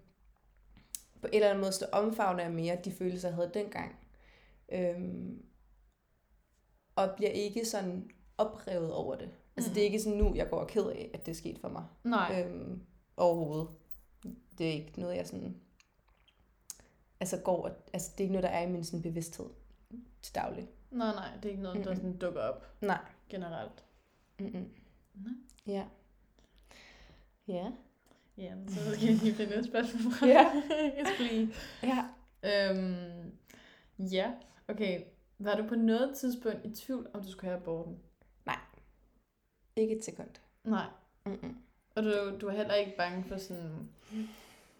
på 1.21 1.27
en 1.27 1.33
eller 1.33 1.50
anden 1.50 1.62
måde 1.62 1.71
så 1.71 1.86
omfavner 1.91 2.43
jeg 2.43 2.51
mere 2.51 2.77
de 2.86 2.91
følelser, 2.91 3.27
jeg 3.27 3.36
havde 3.36 3.51
dengang. 3.53 3.95
Øhm, 4.71 5.41
og 6.95 7.09
bliver 7.17 7.31
ikke 7.31 7.65
sådan 7.65 8.09
oprevet 8.38 8.93
over 8.93 9.15
det. 9.15 9.29
Altså 9.57 9.69
Mhm. 9.69 9.74
det 9.75 9.81
er 9.81 9.86
ikke 9.86 10.00
sådan 10.00 10.17
nu, 10.17 10.36
jeg 10.36 10.50
går 10.50 10.57
og 10.59 10.67
ked 10.67 10.86
af, 10.86 11.12
at 11.13 11.25
det 11.25 11.31
er 11.31 11.36
sket 11.36 11.59
for 11.59 11.69
mig. 11.69 11.83
Nej. 12.03 12.43
Øhm, 12.45 12.81
overhovedet. 13.17 13.67
Det 14.57 14.67
er 14.69 14.71
ikke 14.74 15.00
noget, 15.01 15.15
jeg 15.15 15.27
sådan... 15.27 15.55
Altså 17.19 17.38
går... 17.38 17.69
Altså 17.93 18.12
det 18.12 18.19
er 18.19 18.24
ikke 18.24 18.33
noget, 18.33 18.43
der 18.43 18.50
er 18.50 18.67
i 18.67 18.71
min 18.71 18.83
sådan, 18.83 19.01
bevidsthed 19.01 19.45
til 20.21 20.36
daglig. 20.36 20.67
Nej, 20.91 21.15
nej. 21.15 21.29
Det 21.36 21.46
er 21.46 21.50
ikke 21.50 21.62
noget, 21.63 21.77
der 21.77 21.91
Mm-mm. 21.91 21.96
sådan 21.96 22.17
dukker 22.17 22.41
op 22.41 22.65
Nej. 22.81 23.05
generelt. 23.29 23.84
Mm-mm. 24.39 24.69
Nej. 25.13 25.34
Ja. 25.67 25.86
Ja. 27.48 27.72
Ja, 28.38 28.53
så 28.67 28.96
skal 28.96 29.08
vi 29.08 29.13
lige 29.13 29.34
finde 29.36 29.55
et 29.55 29.65
spørgsmål 29.65 30.13
fra. 30.13 30.27
Ja. 30.36 30.51
Jeg 30.98 31.08
skal 31.13 31.25
lige... 31.25 31.53
Ja. 31.84 32.05
Øhm, 32.43 33.31
ja, 34.00 34.31
okay. 34.67 35.01
Var 35.39 35.55
du 35.55 35.67
på 35.67 35.75
noget 35.75 36.17
tidspunkt 36.17 36.65
i 36.65 36.75
tvivl, 36.75 37.08
om 37.13 37.24
du 37.24 37.31
skulle 37.31 37.50
have 37.51 37.62
aborten? 37.62 38.00
Ikke 39.75 39.98
et 39.98 40.03
sekund. 40.03 40.29
Nej. 40.63 40.86
Mm-mm. 41.25 41.58
Og 41.96 42.03
du, 42.03 42.38
du 42.41 42.48
er 42.48 42.51
heller 42.51 42.74
ikke 42.74 42.93
bange 42.98 43.24
for 43.24 43.38
sådan, 43.38 43.89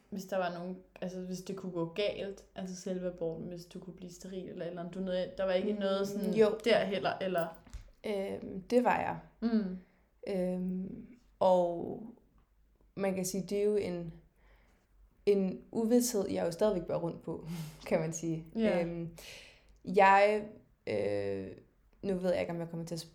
hvis 0.10 0.26
der 0.26 0.38
var 0.38 0.54
nogen, 0.54 0.78
altså 1.02 1.20
hvis 1.20 1.42
det 1.42 1.56
kunne 1.56 1.72
gå 1.72 1.86
galt, 1.86 2.44
altså 2.56 2.76
selve 2.76 3.08
aborten, 3.08 3.48
hvis 3.48 3.66
du 3.66 3.80
kunne 3.80 3.94
blive 3.96 4.12
steril 4.12 4.50
eller 4.50 4.66
eller. 4.66 4.90
Du 4.90 5.00
noget, 5.00 5.38
der 5.38 5.46
var 5.46 5.54
ikke 5.54 5.74
Mm, 5.74 5.80
noget 5.80 6.08
sådan 6.08 6.34
jo. 6.34 6.58
der 6.66 6.86
heller, 6.86 7.14
eller... 7.22 7.48
Øhm, 8.06 8.62
det 8.62 8.84
var 8.84 9.00
jeg. 9.00 9.20
Mm. 9.52 9.78
Øhm, 10.28 11.08
og 11.40 12.02
man 12.96 13.16
kan 13.16 13.26
sige, 13.26 13.44
det 13.50 13.58
er 13.60 13.64
jo 13.64 13.76
en, 13.76 14.14
en 15.26 15.62
uvidshed, 15.72 16.28
jeg 16.30 16.46
jo 16.46 16.52
stadigvæk 16.52 16.88
bør 16.88 16.96
rundt 16.96 17.22
på, 17.22 17.48
kan 17.88 18.00
man 18.00 18.14
sige. 18.14 18.46
Ja. 18.56 18.82
Øhm, 18.82 19.10
jeg, 19.86 20.44
øh, 20.88 21.48
nu 22.02 22.14
ved 22.16 22.32
jeg 22.32 22.40
ikke, 22.42 22.52
om 22.54 22.60
jeg 22.60 22.70
kommer 22.70 22.86
til 22.86 22.96
at 22.96 23.08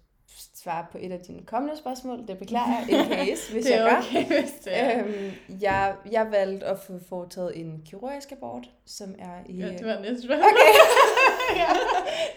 svare 0.55 0.87
på 0.93 0.99
et 1.01 1.13
af 1.13 1.21
dine 1.21 1.43
kommende 1.47 1.77
spørgsmål. 1.77 2.27
Det 2.29 2.39
beklager 2.39 2.67
jeg, 2.89 2.99
in 3.01 3.07
case, 3.19 3.53
hvis 3.53 3.65
det 3.65 3.75
er 3.75 3.87
jeg 3.87 3.99
okay, 3.99 4.29
gør. 4.29 4.41
hvis 4.41 4.51
det 4.65 4.77
er. 4.79 5.05
Øhm, 5.05 5.33
jeg, 5.61 5.97
jeg 6.13 6.31
valgte 6.31 6.67
at 6.67 6.79
få 6.79 6.99
foretaget 7.09 7.61
en 7.61 7.83
kirurgisk 7.85 8.33
abort, 8.33 8.71
som 8.87 9.15
er 9.19 9.39
i... 9.47 9.57
Ja, 9.57 9.69
det 9.69 9.87
var 9.87 9.99
næste 10.01 10.23
spørgsmål. 10.23 10.51
Okay. 10.51 10.73
ja, 11.63 11.69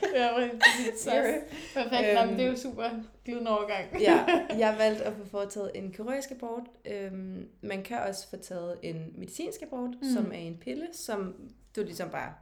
det 0.02 0.22
var. 0.22 0.50
Sorry. 1.04 1.34
Perfekt, 1.74 2.28
men 2.30 2.38
det 2.40 2.46
er 2.46 2.50
jo 2.50 2.56
super 2.58 2.90
glidende 3.26 3.52
overgang. 3.52 4.02
ja, 4.02 4.26
jeg 4.58 4.76
valgte 4.78 5.04
at 5.04 5.14
få 5.14 5.26
foretaget 5.26 5.72
en 5.76 5.92
kirurgisk 5.92 6.32
abort. 6.32 6.64
Øhm, 6.86 7.48
man 7.62 7.84
kan 7.84 8.00
også 8.00 8.30
få 8.30 8.36
taget 8.38 8.78
en 8.84 9.14
medicinsk 9.18 9.62
abort, 9.62 9.90
mm. 10.02 10.08
som 10.14 10.32
er 10.32 10.38
en 10.38 10.58
pille, 10.62 10.88
som 10.94 11.36
du 11.76 11.82
ligesom 11.84 12.10
bare 12.10 12.34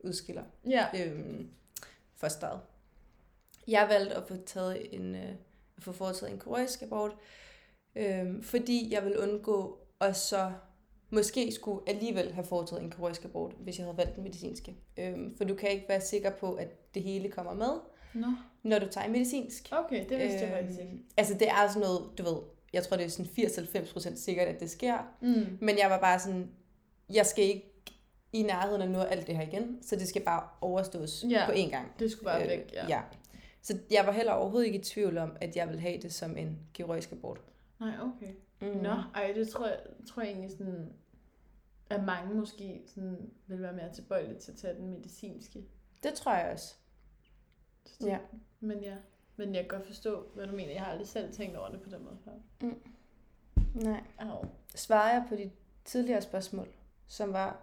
udskiller 0.00 0.42
Ja. 0.70 0.86
øhm, 1.04 1.48
fosteret. 2.16 2.60
Jeg 3.68 3.86
valgte 3.90 4.14
at 4.16 4.22
få 4.28 4.36
taget 4.46 4.94
en, 4.94 5.14
øh, 5.14 5.28
at 5.76 5.82
få 5.82 5.92
foretaget 5.92 6.32
en 6.32 6.38
kirurgisk 6.40 6.82
abort, 6.82 7.12
øhm, 7.96 8.42
fordi 8.42 8.88
jeg 8.94 9.04
vil 9.04 9.18
undgå 9.18 9.78
at 10.00 10.16
så 10.16 10.52
måske 11.10 11.52
skulle 11.52 11.80
alligevel 11.88 12.32
have 12.32 12.44
foretaget 12.44 12.82
en 12.82 12.90
kirurgisk 12.90 13.24
abort, 13.24 13.52
hvis 13.58 13.78
jeg 13.78 13.86
havde 13.86 13.96
valgt 13.96 14.14
den 14.16 14.22
medicinske. 14.24 14.74
Øhm, 14.96 15.36
for 15.36 15.44
du 15.44 15.54
kan 15.54 15.70
ikke 15.70 15.84
være 15.88 16.00
sikker 16.00 16.30
på, 16.30 16.52
at 16.54 16.94
det 16.94 17.02
hele 17.02 17.28
kommer 17.30 17.54
med, 17.54 17.70
Nå, 18.14 18.26
når 18.62 18.78
du 18.78 18.86
tager 18.90 19.08
medicinsk. 19.08 19.68
okay, 19.72 20.08
det 20.08 20.18
vidste 20.18 20.40
jeg 20.40 20.50
faktisk 20.58 20.80
ikke. 20.80 20.92
Øhm, 20.92 21.04
Altså 21.16 21.34
det 21.34 21.48
er 21.48 21.68
sådan 21.68 21.80
noget, 21.82 22.18
du 22.18 22.22
ved, 22.22 22.36
jeg 22.72 22.82
tror 22.82 22.96
det 22.96 23.06
er 23.06 23.10
sådan 23.10 23.30
80-90% 24.06 24.16
sikkert, 24.16 24.48
at 24.48 24.60
det 24.60 24.70
sker. 24.70 24.98
Mm. 25.20 25.58
Men 25.60 25.78
jeg 25.78 25.90
var 25.90 26.00
bare 26.00 26.18
sådan, 26.20 26.50
jeg 27.12 27.26
skal 27.26 27.44
ikke 27.44 27.70
i 28.32 28.42
nærheden 28.42 28.82
af 28.82 28.88
noget 28.90 29.06
af 29.06 29.12
alt 29.12 29.26
det 29.26 29.36
her 29.36 29.42
igen, 29.46 29.78
så 29.82 29.96
det 29.96 30.08
skal 30.08 30.22
bare 30.22 30.42
overstås 30.60 31.24
Ja. 31.30 31.46
på 31.46 31.52
én 31.52 31.70
gang. 31.70 31.92
Det 31.98 32.10
skulle 32.10 32.24
bare 32.24 32.40
væk, 32.48 32.70
ja. 32.72 32.86
ja. 32.88 33.00
Så 33.64 33.78
jeg 33.90 34.06
var 34.06 34.12
heller 34.12 34.32
overhovedet 34.32 34.66
ikke 34.66 34.78
i 34.78 34.82
tvivl 34.82 35.18
om, 35.18 35.36
at 35.40 35.56
jeg 35.56 35.66
ville 35.68 35.80
have 35.80 36.00
det 36.02 36.12
som 36.14 36.36
en 36.36 36.58
kirurgisk 36.72 37.12
abort. 37.12 37.40
Nej, 37.80 37.92
okay. 38.00 38.32
Mm. 38.60 38.82
Nå, 38.82 38.90
ej, 39.14 39.32
det 39.34 39.48
tror 39.48 39.66
jeg, 39.66 39.80
tror 40.08 40.22
jeg 40.22 40.30
egentlig 40.32 40.50
sådan, 40.50 40.92
at 41.90 42.04
mange 42.04 42.34
måske 42.34 42.82
sådan, 42.86 43.30
vil 43.46 43.62
være 43.62 43.72
mere 43.72 43.92
tilbøjelige 43.92 44.38
til 44.38 44.52
at 44.52 44.58
tage 44.58 44.74
den 44.74 44.90
medicinske. 44.90 45.64
Det 46.02 46.14
tror 46.14 46.34
jeg 46.34 46.52
også. 46.52 46.74
Så 47.86 47.96
det- 48.00 48.06
Ja. 48.06 48.18
Men 48.60 48.82
ja, 48.82 48.96
men 49.36 49.54
jeg 49.54 49.62
kan 49.62 49.68
godt 49.78 49.86
forstå, 49.86 50.26
hvad 50.34 50.46
du 50.46 50.52
mener. 50.56 50.72
Jeg 50.72 50.82
har 50.82 50.90
aldrig 50.90 51.08
selv 51.08 51.32
tænkt 51.32 51.56
over 51.56 51.68
det 51.68 51.82
på 51.82 51.90
den 51.90 52.04
måde 52.04 52.16
før. 52.24 52.32
Nej. 53.74 54.00
Au. 54.18 54.44
Svarer 54.74 55.12
jeg 55.12 55.24
på 55.28 55.36
de 55.36 55.50
tidligere 55.84 56.22
spørgsmål, 56.22 56.68
som 57.06 57.32
var, 57.32 57.60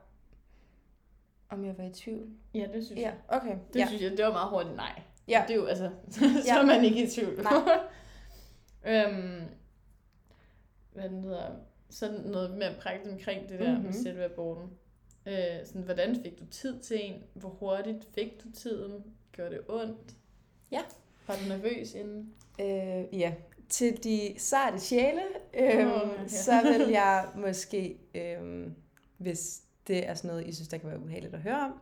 om 1.49 1.65
jeg 1.65 1.77
var 1.77 1.83
i 1.83 1.91
tvivl? 1.93 2.29
Ja, 2.53 2.67
det 2.73 2.85
synes 2.85 3.01
Ja, 3.01 3.05
jeg. 3.09 3.17
okay. 3.41 3.57
Det 3.73 3.79
ja. 3.79 3.87
synes 3.87 4.01
jeg, 4.01 4.11
det 4.11 4.25
var 4.25 4.31
meget 4.31 4.49
hurtigt 4.49 4.75
nej. 4.75 5.01
Ja. 5.31 5.43
Det 5.47 5.53
er 5.53 5.57
jo, 5.57 5.65
altså, 5.65 5.89
så 6.11 6.25
Ja. 6.45 6.59
er 6.59 6.65
man 6.65 6.85
ikke 6.85 7.03
i 7.03 7.07
tvivl. 7.09 7.43
Nej. 7.43 7.53
øhm, 9.05 9.41
hvad 10.93 11.09
den 11.09 11.23
hedder, 11.23 11.49
sådan 11.89 12.19
noget 12.19 12.57
mere 12.57 12.73
praktisk 12.81 13.11
omkring 13.11 13.49
det 13.49 13.59
der 13.59 13.67
mm-hmm. 13.69 13.83
med 13.83 13.93
Mhm. 13.93 14.03
selve 14.03 14.23
aborten. 14.25 14.69
Øh, 15.25 15.65
sådan, 15.65 15.81
hvordan 15.81 16.15
fik 16.23 16.39
du 16.39 16.45
tid 16.45 16.79
til 16.79 16.99
en? 17.05 17.23
Hvor 17.33 17.49
hurtigt 17.49 18.07
fik 18.15 18.43
du 18.43 18.51
tiden? 18.51 19.03
Gjorde 19.31 19.51
det 19.51 19.61
ondt? 19.67 20.15
Ja. 20.71 20.81
Var 21.27 21.35
du 21.35 21.47
nervøs 21.49 21.93
inden? 21.93 22.33
Øh, 22.61 23.19
ja, 23.19 23.33
til 23.69 24.03
de 24.03 24.33
sarte 24.37 24.79
sjæle, 24.79 25.21
øhm, 25.53 25.87
Åh, 25.91 26.09
ja. 26.21 26.27
så 26.27 26.61
vil 26.63 26.89
jeg 26.89 27.27
måske, 27.35 27.97
øhm, 28.15 28.75
hvis 29.17 29.61
det 29.87 30.07
er 30.07 30.13
sådan 30.13 30.27
noget, 30.27 30.47
I 30.47 30.53
synes, 30.55 30.67
der 30.67 30.77
kan 30.77 30.89
være 30.89 30.99
ubehageligt 30.99 31.33
at 31.33 31.41
høre 31.41 31.59
om, 31.65 31.73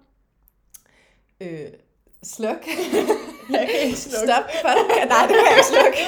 øh, 1.42 1.70
sluk. 2.24 2.66
Jeg 3.50 3.68
kan 3.72 3.80
ikke 3.86 3.98
slukke. 3.98 4.32
Stop 4.32 4.44
podcasten. 4.44 5.08
Nej, 5.08 5.28
det 5.28 5.36
kan 5.36 5.46
jeg 5.50 5.58
ikke 5.58 5.72
slukke. 5.74 6.04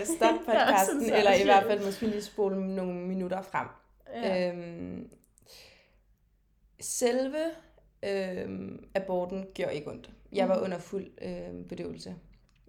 øh, 0.00 0.06
stop 0.16 0.34
podcasten, 0.46 1.08
så 1.08 1.16
eller 1.16 1.32
i 1.34 1.42
hvert 1.44 1.64
fald 1.64 1.84
måske 1.84 2.06
lige 2.06 2.22
spole 2.22 2.74
nogle 2.74 2.94
minutter 2.94 3.42
frem. 3.42 3.66
Ja. 4.14 4.48
Øhm, 4.48 5.10
selve 6.80 7.44
øhm, 8.02 8.84
aborten 8.94 9.46
gjorde 9.54 9.74
ikke 9.74 9.90
ondt. 9.90 10.10
Jeg 10.32 10.48
var 10.48 10.54
Mhm. 10.54 10.64
under 10.64 10.78
fuld 10.78 11.06
øhm, 11.22 11.68
bedøvelse. 11.68 12.14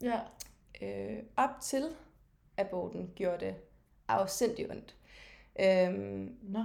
ja. 0.02 0.20
Øh, 0.82 1.18
op 1.38 1.50
til 1.64 1.90
aborten 2.58 3.10
gjorde 3.16 3.46
det 3.46 3.56
afsindig 4.08 4.70
ondt. 4.72 4.96
Øhm, 5.60 6.36
Nå. 6.42 6.64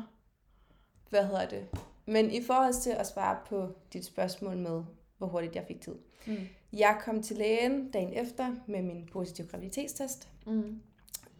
hvad 1.10 1.24
hedder 1.24 1.48
det? 1.48 1.66
Men 2.06 2.30
i 2.30 2.42
forhold 2.42 2.74
til 2.82 2.90
at 2.90 3.06
svare 3.06 3.38
på 3.48 3.68
dit 3.92 4.04
spørgsmål 4.04 4.56
med, 4.56 4.82
hvor 5.18 5.26
hurtigt 5.26 5.54
jeg 5.56 5.64
fik 5.68 5.80
tid. 5.80 5.94
Mm. 6.26 6.36
Jeg 6.72 6.98
kom 7.04 7.22
til 7.22 7.36
lægen 7.36 7.90
dagen 7.90 8.12
efter 8.12 8.54
med 8.66 8.82
min 8.82 9.08
positive 9.12 9.46
graviditetstest, 9.46 10.28
Mm. 10.46 10.80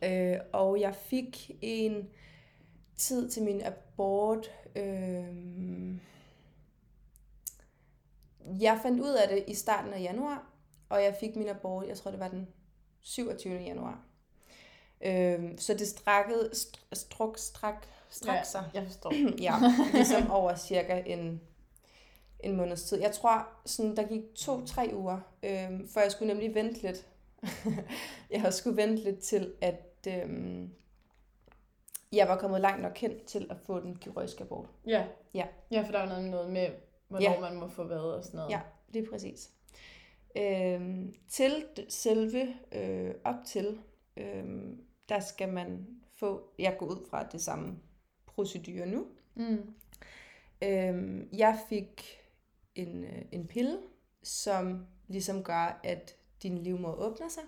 øh, 0.05 0.37
og 0.53 0.81
jeg 0.81 0.95
fik 0.95 1.51
en 1.63 2.09
tid 2.97 3.31
til 3.31 3.43
min 3.43 3.63
abort. 3.63 4.51
Øh, 4.77 5.25
jeg 8.61 8.79
fandt 8.83 9.01
ud 9.01 9.13
af 9.13 9.29
det 9.29 9.45
i 9.49 9.55
starten 9.55 9.93
af 9.93 10.01
januar, 10.01 10.51
og 10.89 11.03
jeg 11.03 11.17
fik 11.21 11.37
min 11.37 11.49
abort, 11.49 11.87
jeg 11.89 11.97
tror 11.97 12.11
det 12.11 12.21
var 12.21 12.29
den 12.29 12.49
27. 13.01 13.55
januar. 13.61 14.01
Øh, 15.01 15.59
så 15.59 15.75
det 15.75 15.89
strakkede, 15.89 16.51
st- 16.55 16.81
struk, 16.93 17.39
strak, 17.39 17.87
strak 18.11 18.37
Ja, 18.37 18.43
sig. 18.45 18.71
jeg 18.75 18.85
forstår. 18.87 19.13
Ja, 19.43 19.53
ligesom 19.93 20.31
over 20.31 20.55
cirka 20.57 21.03
en, 21.07 21.41
en 22.41 22.57
måneds 22.57 22.83
tid. 22.85 23.01
Jeg 23.01 23.13
tror, 23.13 23.49
sådan, 23.67 23.97
der 23.97 24.07
gik 24.09 24.23
to-tre 24.35 24.91
uger, 24.95 25.21
øhm, 25.43 25.89
for 25.89 26.01
jeg 26.01 26.13
skulle 26.13 26.33
nemlig 26.33 26.55
vente 26.55 26.83
lidt. 26.83 27.07
jeg 28.31 28.41
har 28.41 28.51
skulle 28.51 28.77
vente 28.77 29.03
lidt 29.05 29.19
til, 29.19 29.55
at 29.61 30.09
øhm, 30.09 30.71
jeg 32.13 32.29
var 32.29 32.39
kommet 32.39 32.61
langt 32.61 32.83
nok 32.83 32.97
hen 32.99 33.25
til 33.27 33.47
at 33.51 33.57
få 33.67 33.81
den 33.81 33.97
kirurgiske 33.97 34.43
abort. 34.45 34.69
Ja. 34.87 35.07
Ja. 35.35 35.47
Ja, 35.71 35.83
for 35.83 35.93
der 35.93 35.99
er 35.99 36.07
noget, 36.09 36.25
noget 36.31 36.51
med, 36.51 36.69
hvornår 37.09 37.31
Ja. 37.33 37.41
man 37.41 37.57
må 37.57 37.69
få 37.69 37.85
hvad 37.85 37.97
og 37.99 38.25
sådan 38.25 38.39
noget. 38.39 38.51
Ja, 38.51 38.61
det 38.95 39.05
er 39.05 39.11
præcis. 39.11 39.51
Øhm, 40.37 41.15
til 41.29 41.65
selve 41.89 42.55
øh, 42.73 43.15
op 43.25 43.37
til, 43.47 43.79
øhm, 44.17 44.81
der 45.09 45.21
skal 45.21 45.49
man 45.53 45.87
få, 46.19 46.51
jeg 46.59 46.77
går 46.79 46.87
ud 46.87 47.07
fra 47.11 47.25
det 47.25 47.41
samme 47.43 47.79
procedure 48.27 48.87
nu, 48.87 49.07
Mm. 49.39 49.75
Øhm, 50.63 51.29
jeg 51.33 51.59
fik 51.69 52.21
en, 52.77 53.05
øh, 53.05 53.23
en 53.33 53.47
pille, 53.47 53.79
som 54.23 54.87
ligesom 55.09 55.43
gør, 55.45 55.81
at 55.85 56.15
din 56.43 56.59
livmor 56.59 56.93
åbner 56.93 57.29
sig, 57.29 57.43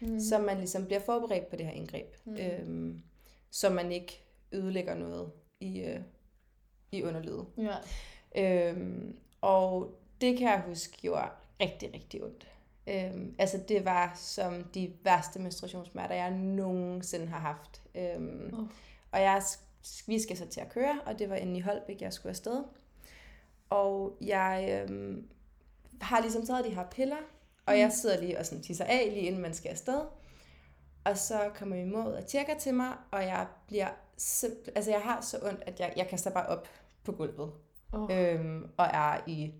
Mm. 0.00 0.20
så 0.20 0.38
man 0.38 0.56
ligesom 0.58 0.84
bliver 0.86 1.00
forberedt 1.00 1.50
på 1.50 1.56
det 1.56 1.66
her 1.66 1.72
indgreb, 1.72 2.14
Mm. 2.24 2.36
øhm, 2.36 3.00
så 3.50 3.70
man 3.70 3.92
ikke 3.92 4.24
ødelægger 4.52 4.94
noget 4.94 5.32
i, 5.60 5.80
øh, 5.80 6.00
i 6.92 7.02
underlivet. 7.02 7.46
Ja. 7.58 8.70
Øhm, 8.70 9.18
og 9.40 9.98
det 10.20 10.38
kan 10.38 10.48
jeg 10.48 10.62
huske 10.66 10.96
gjorde 11.00 11.28
rigtig, 11.60 11.94
rigtig 11.94 12.24
ondt. 12.24 12.48
Øhm, 12.86 13.34
altså 13.38 13.60
det 13.68 13.84
var 13.84 14.12
som 14.16 14.64
de 14.64 14.92
værste 15.04 15.38
menstruationssmerter, 15.40 16.14
jeg 16.14 16.30
nogensinde 16.30 17.26
har 17.26 17.38
haft. 17.38 17.82
Øhm, 17.94 18.50
Åh. 18.54 18.66
Og 19.12 19.20
jeg, 19.20 19.42
vi 20.06 20.18
skal 20.20 20.36
så 20.36 20.46
til 20.48 20.60
at 20.60 20.68
køre, 20.68 21.00
og 21.06 21.18
det 21.18 21.30
var 21.30 21.36
inde 21.36 21.56
i 21.56 21.60
Holbæk, 21.60 22.00
jeg 22.02 22.12
skulle 22.12 22.30
afsted. 22.30 22.64
Og 23.70 24.16
jeg 24.20 24.84
øhm, 24.90 25.28
har 26.00 26.20
ligesom 26.20 26.46
taget 26.46 26.64
de 26.64 26.70
her 26.70 26.84
piller, 26.90 27.16
og 27.66 27.78
jeg 27.78 27.92
sidder 27.92 28.20
lige 28.20 28.38
og 28.38 28.46
sådan 28.46 28.62
tisser 28.62 28.84
af, 28.84 29.10
lige 29.12 29.26
inden 29.26 29.42
man 29.42 29.54
skal 29.54 29.68
afsted. 29.68 30.00
Og 31.04 31.18
så 31.18 31.50
kommer 31.54 31.76
min 31.76 31.90
mor 31.90 32.02
og 32.02 32.26
tjekker 32.26 32.58
til 32.58 32.74
mig, 32.74 32.92
og 33.10 33.22
jeg 33.22 33.46
bliver 33.66 33.88
simpel, 34.16 34.72
altså 34.76 34.90
jeg 34.90 35.00
har 35.00 35.20
så 35.20 35.38
ondt, 35.42 35.62
at 35.66 35.80
jeg, 35.80 35.92
jeg 35.96 36.08
kaster 36.08 36.30
bare 36.30 36.46
op 36.46 36.68
på 37.04 37.12
gulvet. 37.12 37.52
Oh. 37.92 38.08
Øhm, 38.10 38.70
og 38.76 38.86
er 38.86 39.20
i 39.26 39.54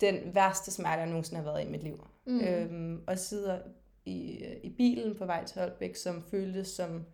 den 0.00 0.34
værste 0.34 0.70
smerte, 0.70 1.00
jeg 1.00 1.06
nogensinde 1.06 1.42
har 1.42 1.52
været 1.52 1.66
i 1.66 1.70
mit 1.70 1.82
liv. 1.82 2.06
Mm. 2.26 2.32
Mm. 2.32 2.40
Øhm, 2.40 3.04
og 3.06 3.18
sidder 3.18 3.58
i, 4.04 4.44
i 4.62 4.70
bilen 4.70 5.14
på 5.14 5.26
vej 5.26 5.44
til 5.44 5.60
Holbæk, 5.60 5.96
som 5.96 6.22
føltes 6.22 6.68
som, 6.68 7.04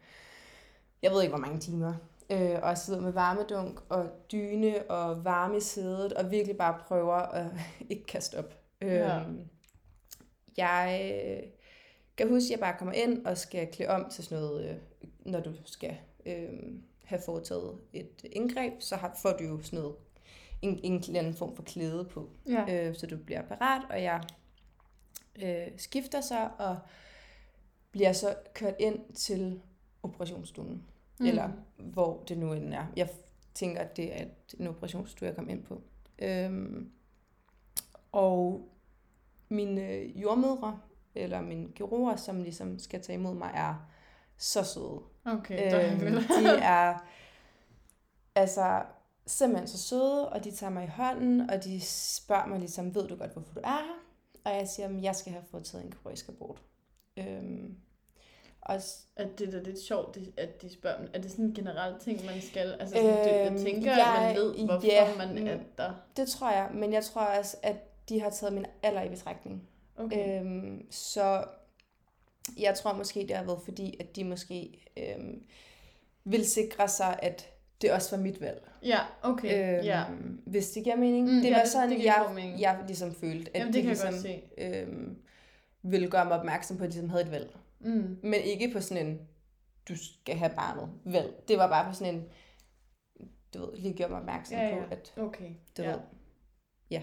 jeg 1.02 1.10
ved 1.10 1.22
ikke 1.22 1.36
hvor 1.36 1.46
mange 1.46 1.60
timer. 1.60 1.94
Øh, 2.32 2.58
og 2.62 2.68
jeg 2.68 2.78
sidder 2.78 3.00
med 3.00 3.12
varmedunk 3.12 3.80
og 3.88 4.10
dyne 4.32 4.90
og 4.90 5.24
varme 5.24 5.56
i 5.56 5.60
sædet, 5.60 6.12
og 6.12 6.30
virkelig 6.30 6.56
bare 6.56 6.78
prøver 6.86 7.14
at 7.14 7.46
ikke 7.90 8.04
kaste 8.04 8.38
op. 8.38 8.58
Ja. 8.80 9.20
Øhm, 9.20 9.48
jeg 10.56 11.12
øh, 11.26 11.48
kan 12.16 12.28
huske, 12.28 12.46
at 12.46 12.50
jeg 12.50 12.60
bare 12.60 12.78
kommer 12.78 12.94
ind 12.94 13.26
og 13.26 13.38
skal 13.38 13.68
klæde 13.72 13.90
om 13.90 14.10
til 14.10 14.24
sådan 14.24 14.38
noget, 14.38 14.70
øh, 14.70 14.76
når 15.20 15.40
du 15.40 15.52
skal 15.64 15.96
øh, 16.26 16.48
have 17.04 17.22
foretaget 17.24 17.78
et 17.92 18.24
indgreb, 18.32 18.72
så 18.78 18.96
har, 18.96 19.18
får 19.22 19.30
du 19.30 19.44
jo 19.44 19.62
sådan 19.62 19.78
noget, 19.78 19.94
en, 20.62 20.80
en 20.82 20.96
eller 20.96 21.18
anden 21.18 21.34
form 21.34 21.56
for 21.56 21.62
klæde 21.62 22.04
på 22.04 22.30
Ja. 22.48 22.88
øh, 22.88 22.94
så 22.96 23.06
du 23.06 23.16
bliver 23.16 23.42
parat, 23.42 23.82
og 23.90 24.02
jeg 24.02 24.22
øh, 25.42 25.66
skifter 25.76 26.20
så 26.20 26.48
og 26.58 26.78
bliver 27.90 28.12
så 28.12 28.34
kørt 28.54 28.74
ind 28.78 29.12
til 29.14 29.60
operationsstuen, 30.02 30.82
mm. 31.20 31.26
eller 31.26 31.50
hvor 31.76 32.22
det 32.28 32.38
nu 32.38 32.52
end 32.52 32.74
er. 32.74 32.86
Jeg 32.96 33.08
tænker, 33.54 33.80
at 33.80 33.96
det 33.96 34.20
er 34.20 34.24
en 34.60 34.66
operationsstue, 34.66 35.28
jeg 35.28 35.36
kom 35.36 35.48
ind 35.48 35.64
på. 35.64 35.82
Øhm, 36.18 36.90
og 38.12 38.68
mine 39.48 40.12
jordmødre 40.16 40.80
eller 41.14 41.40
min 41.40 41.72
kirurger, 41.72 42.16
som 42.16 42.42
ligesom 42.42 42.78
skal 42.78 43.02
tage 43.02 43.18
imod 43.18 43.34
mig, 43.34 43.50
er 43.54 43.74
så 44.36 44.64
søde. 44.64 45.00
Okay, 45.24 45.92
Øhm, 45.92 46.14
de 46.14 46.48
er 46.62 46.98
altså 48.34 48.82
simpelthen 49.26 49.68
så 49.68 49.78
søde, 49.78 50.28
og 50.28 50.44
de 50.44 50.50
tager 50.50 50.70
mig 50.70 50.84
i 50.84 50.90
hånden, 50.90 51.50
og 51.50 51.64
de 51.64 51.80
spørger 51.80 52.46
mig 52.46 52.58
ligesom, 52.58 52.94
ved 52.94 53.08
du 53.08 53.16
godt, 53.16 53.32
hvorfor 53.32 53.54
du 53.54 53.60
er 53.64 53.68
her? 53.68 53.98
Og 54.44 54.50
jeg 54.52 54.68
siger, 54.68 54.88
at 54.88 55.02
jeg 55.02 55.16
skal 55.16 55.32
have 55.32 55.44
fået 55.50 55.64
taget 55.64 55.84
en 55.84 55.90
kirurgisk 55.90 56.28
abort. 56.28 56.62
Øhm, 57.16 57.76
og 58.62 58.82
s- 58.82 59.06
At 59.16 59.38
det 59.38 59.48
er 59.48 59.50
da 59.52 59.58
lidt 59.58 59.80
sjovt, 59.82 60.14
det- 60.14 60.32
at 60.36 60.62
de 60.62 60.72
spørger, 60.72 60.96
er 61.14 61.20
det 61.20 61.30
sådan 61.30 61.44
en 61.44 61.54
generel 61.54 61.94
ting, 62.00 62.24
man 62.26 62.40
skal? 62.40 62.76
Altså, 62.80 62.96
sådan, 62.96 63.24
det, 63.24 63.26
jeg 63.40 63.46
Øhm, 63.52 63.58
tænker, 63.64 63.92
at 63.92 63.98
jeg- 63.98 64.22
man 64.26 64.36
ved, 64.36 64.64
hvorfor 64.66 64.86
ja, 64.86 65.16
man 65.18 65.48
er 65.48 65.58
der. 65.78 65.92
det 66.16 66.28
tror 66.28 66.50
jeg, 66.52 66.70
men 66.74 66.92
jeg 66.92 67.04
tror 67.04 67.22
også, 67.22 67.56
at 67.62 67.76
de 68.08 68.20
har 68.20 68.30
taget 68.30 68.52
min 68.52 68.66
alder 68.82 69.02
i 69.02 69.08
betragtning. 69.08 69.68
Okay. 69.96 70.40
Øhm, 70.40 70.86
så 70.90 71.44
jeg 72.58 72.74
tror 72.74 72.92
måske, 72.92 73.20
det 73.20 73.36
har 73.36 73.44
været 73.44 73.60
fordi, 73.64 73.96
at 74.00 74.16
de 74.16 74.24
måske 74.24 74.84
øhm, 74.96 75.42
vil 76.24 76.46
sikre 76.46 76.88
sig, 76.88 77.18
at 77.22 77.48
det 77.82 77.92
også 77.92 78.16
var 78.16 78.22
mit 78.22 78.40
valg. 78.40 78.68
Ja, 78.82 78.98
okay. 79.22 79.76
Øhm, 79.78 79.84
ja. 79.86 80.04
Hvis 80.46 80.70
det 80.70 80.84
giver 80.84 80.96
mening. 80.96 81.26
Mm, 81.34 81.40
det 81.42 81.44
ja, 81.50 81.54
var 81.56 81.62
det- 81.62 81.72
sådan, 81.72 81.90
det 81.90 82.04
jeg, 82.04 82.26
mening. 82.34 82.60
jeg 82.60 82.78
ligesom 82.86 83.14
følte, 83.14 83.50
at 83.56 83.60
Jamen, 83.60 83.72
de 83.72 83.76
det 83.78 83.82
kan 83.86 83.96
ligesom, 84.10 84.30
jeg 84.58 84.82
øhm, 84.88 85.16
ville 85.82 86.10
gøre 86.10 86.24
mig 86.24 86.38
opmærksom 86.38 86.76
på, 86.78 86.84
at 86.84 86.88
de 86.88 86.92
ligesom 86.94 87.10
havde 87.10 87.24
et 87.24 87.30
valg. 87.30 87.56
Mm. 87.84 88.18
Men 88.22 88.40
ikke 88.44 88.72
på 88.72 88.80
sådan 88.80 89.06
en, 89.06 89.20
du 89.88 89.94
skal 89.96 90.36
have 90.36 90.52
barnet 90.56 90.88
valg. 91.04 91.34
Det 91.48 91.58
var 91.58 91.68
bare 91.68 91.88
på 91.90 91.94
sådan 91.94 92.14
en, 92.14 92.24
du 93.54 93.58
ved, 93.60 93.76
lige 93.78 93.94
gøre 93.96 94.08
mig 94.08 94.18
opmærksom 94.18 94.56
Ja, 94.58 94.66
ja. 94.68 94.74
på, 94.78 94.84
at 94.90 95.14
Okay. 95.16 95.50
du 95.76 95.82
ja. 95.82 95.90
ved, 95.90 95.98
ja, 96.90 97.02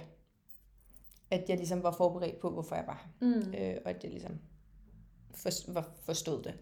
at 1.31 1.45
jeg 1.49 1.57
ligesom 1.57 1.83
var 1.83 1.91
forberedt 1.91 2.39
på, 2.39 2.49
hvorfor 2.49 2.75
jeg 2.75 2.83
var 2.87 3.09
her. 3.19 3.27
Mm. 3.27 3.53
øh, 3.53 3.77
og 3.85 3.89
at 3.91 4.03
jeg 4.03 4.11
ligesom 4.11 4.39
for, 5.35 5.71
var, 5.73 5.89
forstod 6.03 6.43
det. 6.43 6.53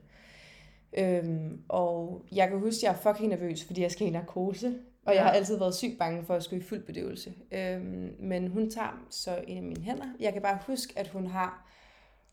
Øhm, 0.98 1.64
og 1.70 2.26
jeg 2.32 2.48
kan 2.50 2.60
huske, 2.60 2.78
at 2.80 2.84
jeg 2.84 2.92
er 3.00 3.14
fucking 3.14 3.30
nervøs, 3.30 3.64
fordi 3.66 3.82
jeg 3.82 3.92
skal 3.92 4.08
i 4.08 4.10
narkose, 4.10 4.68
og 5.06 5.14
jeg 5.14 5.20
Ja. 5.22 5.24
har 5.24 5.32
altid 5.32 5.58
været 5.60 5.76
sygt 5.76 6.00
bange 6.00 6.24
for 6.26 6.36
at 6.36 6.44
skulle 6.44 6.60
i 6.64 6.66
fuld 6.66 6.86
bedøvelse. 6.86 7.34
Øhm, 7.52 8.16
men 8.20 8.48
hun 8.48 8.70
tager 8.70 9.06
så 9.10 9.44
en 9.48 9.58
af 9.58 9.64
mine 9.64 9.82
hænder. 9.82 10.06
Jeg 10.20 10.34
kan 10.34 10.42
bare 10.42 10.60
huske, 10.68 11.00
at 11.00 11.08
hun 11.08 11.28
har, 11.28 11.70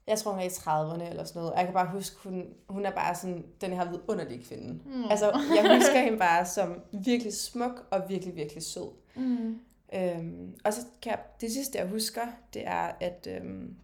jeg 0.07 0.19
tror 0.19 0.33
hun 0.33 0.41
er 0.41 0.45
i 0.45 0.49
30'erne 0.49 1.11
eller 1.11 1.25
sådan 1.25 1.39
noget, 1.39 1.53
og 1.53 1.59
jeg 1.59 1.67
kan 1.67 1.75
bare 1.75 1.91
huske, 1.91 2.17
hun, 2.29 2.47
hun 2.69 2.87
er 2.87 2.91
bare 2.91 3.15
sådan, 3.15 3.45
den 3.61 3.73
her 3.73 3.91
vidunderlige 3.91 4.45
kvinde. 4.45 4.81
Mm. 4.85 5.05
Altså, 5.11 5.41
jeg 5.57 5.77
husker 5.77 6.01
hende 6.01 6.19
bare 6.19 6.47
som 6.47 6.81
virkelig 6.93 7.35
smuk 7.35 7.87
og 7.91 8.03
virkelig, 8.09 8.37
virkelig 8.37 8.63
sød. 8.63 8.91
Mm. 9.17 9.61
Øhm, 9.95 10.55
og 10.65 10.73
så 10.73 10.81
kan 11.03 11.11
jeg, 11.11 11.21
det 11.41 11.53
sidste, 11.53 11.79
jeg 11.79 11.89
husker, 11.89 12.27
det 12.55 12.67
er, 12.67 12.93
at 13.01 13.29
øhm, 13.31 13.77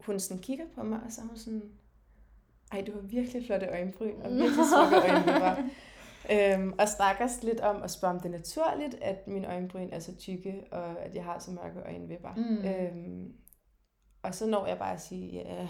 hun 0.00 0.20
sådan 0.20 0.42
kigger 0.42 0.64
på 0.74 0.82
mig, 0.82 1.00
og 1.06 1.12
så 1.12 1.20
er 1.20 1.24
hun 1.26 1.36
sådan, 1.36 1.62
ej, 2.72 2.84
du 2.86 2.92
har 2.92 3.00
virkelig 3.00 3.46
flotte 3.46 3.66
øjenbryn, 3.66 4.20
og 4.22 4.30
virkelig 4.30 4.64
smukke 4.74 4.96
øjenvipper. 5.10 5.56
øhm, 6.32 6.74
og 6.78 6.88
snakker 6.88 7.28
lidt 7.42 7.60
om 7.60 7.82
at 7.82 7.90
spørge, 7.90 8.14
om 8.14 8.20
det 8.20 8.28
er 8.28 8.38
naturligt, 8.38 8.94
at 9.02 9.28
mine 9.28 9.48
øjenbryn 9.48 9.88
er 9.92 9.98
så 9.98 10.16
tykke, 10.16 10.64
og 10.70 11.00
at 11.00 11.14
jeg 11.14 11.24
har 11.24 11.38
så 11.38 11.50
mørke 11.50 11.80
øjenvipper. 11.80 12.34
Mm. 12.36 12.64
Øhm, 12.64 13.32
og 14.22 14.34
så 14.34 14.46
når 14.46 14.66
jeg 14.66 14.78
bare 14.78 14.94
at 14.94 15.00
sige, 15.00 15.26
ja, 15.32 15.62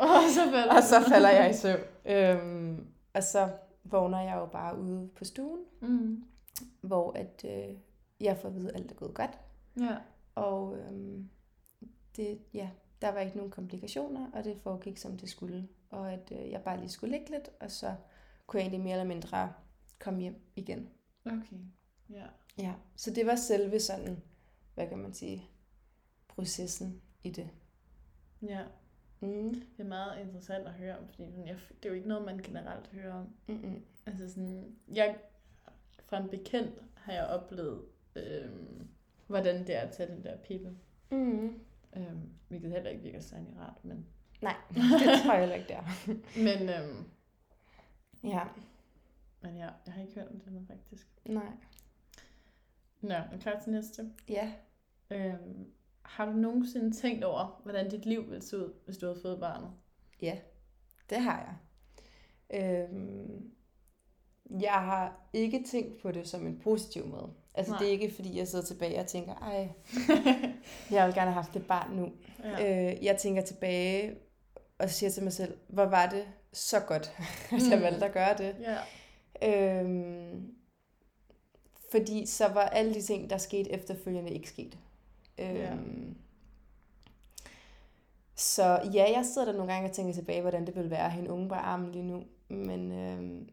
Og 0.00 0.08
så 0.34 0.50
falder 0.50 0.76
og 0.76 0.82
så 0.82 1.00
falder 1.08 1.28
jeg 1.30 1.50
i 1.50 1.54
søvn. 1.54 1.80
Øhm, 2.04 2.86
og 3.14 3.22
så 3.22 3.50
vågner 3.84 4.20
jeg 4.20 4.34
jo 4.36 4.46
bare 4.46 4.78
ude 4.78 5.08
på 5.16 5.24
stuen, 5.24 5.60
Mm. 5.80 6.24
hvor 6.80 7.12
at, 7.12 7.44
øh, 7.48 7.76
jeg 8.20 8.36
får 8.38 8.48
at 8.48 8.54
vide, 8.54 8.68
at 8.72 8.76
alt 8.80 8.90
er 8.90 8.94
gået 8.94 9.14
godt. 9.14 9.38
Ja. 9.80 9.96
Og 10.34 10.78
øhm, 10.78 11.28
det, 12.16 12.38
ja, 12.54 12.70
der 13.02 13.08
var 13.12 13.20
ikke 13.20 13.36
nogen 13.36 13.50
komplikationer, 13.52 14.30
og 14.32 14.44
det 14.44 14.56
foregik 14.62 14.98
som 14.98 15.16
det 15.18 15.28
skulle. 15.30 15.68
Og 15.90 16.12
at 16.12 16.32
øh, 16.32 16.50
jeg 16.50 16.62
bare 16.62 16.78
lige 16.80 16.88
skulle 16.88 17.16
ligge 17.18 17.30
lidt, 17.30 17.50
og 17.60 17.70
så 17.70 17.94
kunne 18.46 18.58
jeg 18.60 18.64
egentlig 18.64 18.80
mere 18.80 18.92
eller 18.92 19.04
mindre 19.14 19.52
komme 19.98 20.20
hjem 20.20 20.40
igen. 20.56 20.88
Okay. 21.26 21.56
Ja. 22.10 22.26
Ja, 22.58 22.72
så 22.96 23.10
det 23.10 23.26
var 23.26 23.36
selve 23.36 23.80
sådan, 23.80 24.22
hvad 24.74 24.88
kan 24.88 24.98
man 24.98 25.14
sige, 25.14 25.48
processen 26.28 27.02
i 27.24 27.30
det. 27.30 27.48
Ja. 28.42 28.64
Mm. 29.20 29.54
Det 29.54 29.64
er 29.78 29.84
meget 29.84 30.20
interessant 30.20 30.66
at 30.66 30.72
høre 30.72 30.98
om, 30.98 31.08
fordi 31.08 31.30
sådan, 31.30 31.46
jeg, 31.46 31.56
det 31.68 31.84
er 31.84 31.88
jo 31.88 31.94
ikke 31.94 32.08
noget, 32.08 32.24
man 32.24 32.38
generelt 32.38 32.86
hører 32.86 33.14
om. 33.14 33.28
Mm-mm. 33.46 33.82
Altså 34.06 34.28
sådan, 34.30 34.76
jeg, 34.88 35.16
fra 36.04 36.18
en 36.22 36.28
bekendt 36.28 36.82
har 36.94 37.12
jeg 37.12 37.26
oplevet, 37.26 37.84
øhm, 38.16 38.88
hvordan 39.26 39.66
det 39.66 39.76
er 39.76 39.80
at 39.80 39.90
tage 39.90 40.12
den 40.12 40.24
der 40.24 40.36
pippe. 40.36 40.76
Mm. 41.10 41.60
Øhm, 41.96 42.30
hvilket 42.48 42.70
heller 42.72 42.90
ikke 42.90 43.02
virker 43.02 43.20
særlig 43.20 43.56
rart, 43.58 43.84
men... 43.84 44.06
Nej, 44.42 44.56
det 44.68 44.82
tror 45.22 45.32
jeg 45.32 45.40
heller 45.40 45.54
ikke, 45.56 45.68
der. 45.68 45.82
Men, 46.44 46.68
øhm, 46.68 47.04
Ja, 48.24 48.44
men 49.42 49.56
ja, 49.56 49.68
jeg 49.86 49.94
har 49.94 50.02
ikke 50.02 50.14
hørt 50.14 50.28
om 50.28 50.40
det 50.40 50.52
noget 50.52 50.68
faktisk. 50.68 51.06
nej. 51.24 51.52
Nå, 53.00 53.14
er 53.14 53.38
klar 53.40 53.60
til 53.60 53.72
næste? 53.72 54.12
Ja. 54.28 54.52
Øhm, 55.10 55.72
har 56.08 56.26
du 56.26 56.32
nogensinde 56.32 56.96
tænkt 56.96 57.24
over, 57.24 57.60
hvordan 57.64 57.90
dit 57.90 58.06
liv 58.06 58.30
ville 58.30 58.42
se 58.42 58.58
ud, 58.58 58.72
hvis 58.84 58.96
du 58.98 59.06
havde 59.06 59.18
fået 59.22 59.40
barnet? 59.40 59.70
Ja, 60.22 60.38
det 61.10 61.18
har 61.18 61.38
jeg. 61.38 61.54
Øhm, 62.90 63.50
jeg 64.60 64.72
har 64.72 65.28
ikke 65.32 65.64
tænkt 65.70 66.02
på 66.02 66.12
det 66.12 66.28
som 66.28 66.46
en 66.46 66.58
positiv 66.64 67.06
måde. 67.06 67.30
Altså 67.54 67.72
Nej. 67.72 67.78
det 67.78 67.88
er 67.88 67.92
ikke 67.92 68.14
fordi, 68.14 68.38
jeg 68.38 68.48
sidder 68.48 68.64
tilbage 68.64 69.00
og 69.00 69.06
tænker, 69.06 69.34
ej, 69.34 69.68
jeg 70.96 71.06
vil 71.06 71.14
gerne 71.14 71.30
have 71.30 71.42
haft 71.42 71.56
et 71.56 71.66
barn 71.66 71.96
nu. 71.96 72.12
ja. 72.44 72.92
Øh, 72.94 73.04
jeg 73.04 73.16
tænker 73.16 73.42
tilbage 73.42 74.14
og 74.78 74.90
siger 74.90 75.10
til 75.10 75.22
mig 75.22 75.32
selv, 75.32 75.56
hvor 75.68 75.84
var 75.84 76.08
det 76.08 76.24
så 76.52 76.80
godt, 76.80 77.12
at 77.52 77.68
jeg 77.70 77.78
Mm. 77.78 77.82
valgte 77.84 78.06
at 78.06 78.12
gøre 78.12 78.36
det. 78.38 78.56
ja. 78.60 79.80
Øhm, 79.82 80.54
fordi 81.90 82.26
så 82.26 82.48
var 82.48 82.60
alle 82.60 82.94
de 82.94 83.02
ting, 83.02 83.30
der 83.30 83.36
skete 83.38 83.70
efterfølgende, 83.72 84.30
ikke 84.30 84.48
sket. 84.48 84.78
Ja. 85.38 85.72
Øhm, 85.72 86.16
Så 88.34 88.62
ja, 88.94 89.04
jeg 89.16 89.24
sidder 89.24 89.46
der 89.52 89.58
nogle 89.58 89.72
gange 89.72 89.88
og 89.88 89.94
tænker 89.94 90.14
tilbage, 90.14 90.40
hvordan 90.40 90.66
det 90.66 90.74
ville 90.76 90.90
være 90.90 91.04
at 91.04 91.10
have 91.12 91.24
en 91.24 91.30
unge 91.30 91.48
på 91.48 91.54
armen 91.54 91.92
lige 91.92 92.04
nu. 92.04 92.24
Men 92.48 92.92
øhm, 92.92 93.48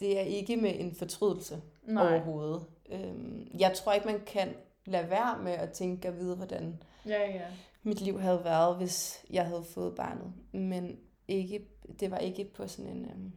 det 0.00 0.18
er 0.18 0.22
ikke 0.22 0.56
med 0.56 0.80
en 0.80 0.94
fortrydelse 0.94 1.62
Nej. 1.82 2.12
overhovedet. 2.14 2.66
Øhm, 2.88 3.50
jeg 3.58 3.72
tror 3.74 3.92
ikke, 3.92 4.06
man 4.06 4.20
kan 4.26 4.54
lade 4.86 5.10
være 5.10 5.42
med 5.42 5.52
at 5.52 5.72
tænke 5.72 6.08
og 6.08 6.16
vide, 6.16 6.36
hvordan 6.36 6.82
Ja, 7.06 7.30
ja. 7.30 7.46
mit 7.82 8.00
liv 8.00 8.20
havde 8.20 8.44
været, 8.44 8.76
hvis 8.76 9.24
jeg 9.30 9.46
havde 9.46 9.64
fået 9.64 9.94
barnet. 9.94 10.32
Men 10.52 10.98
ikke, 11.28 11.68
det 12.00 12.10
var 12.10 12.18
ikke 12.18 12.44
på 12.54 12.66
sådan 12.68 12.90
en, 12.96 13.04
øhm, 13.04 13.32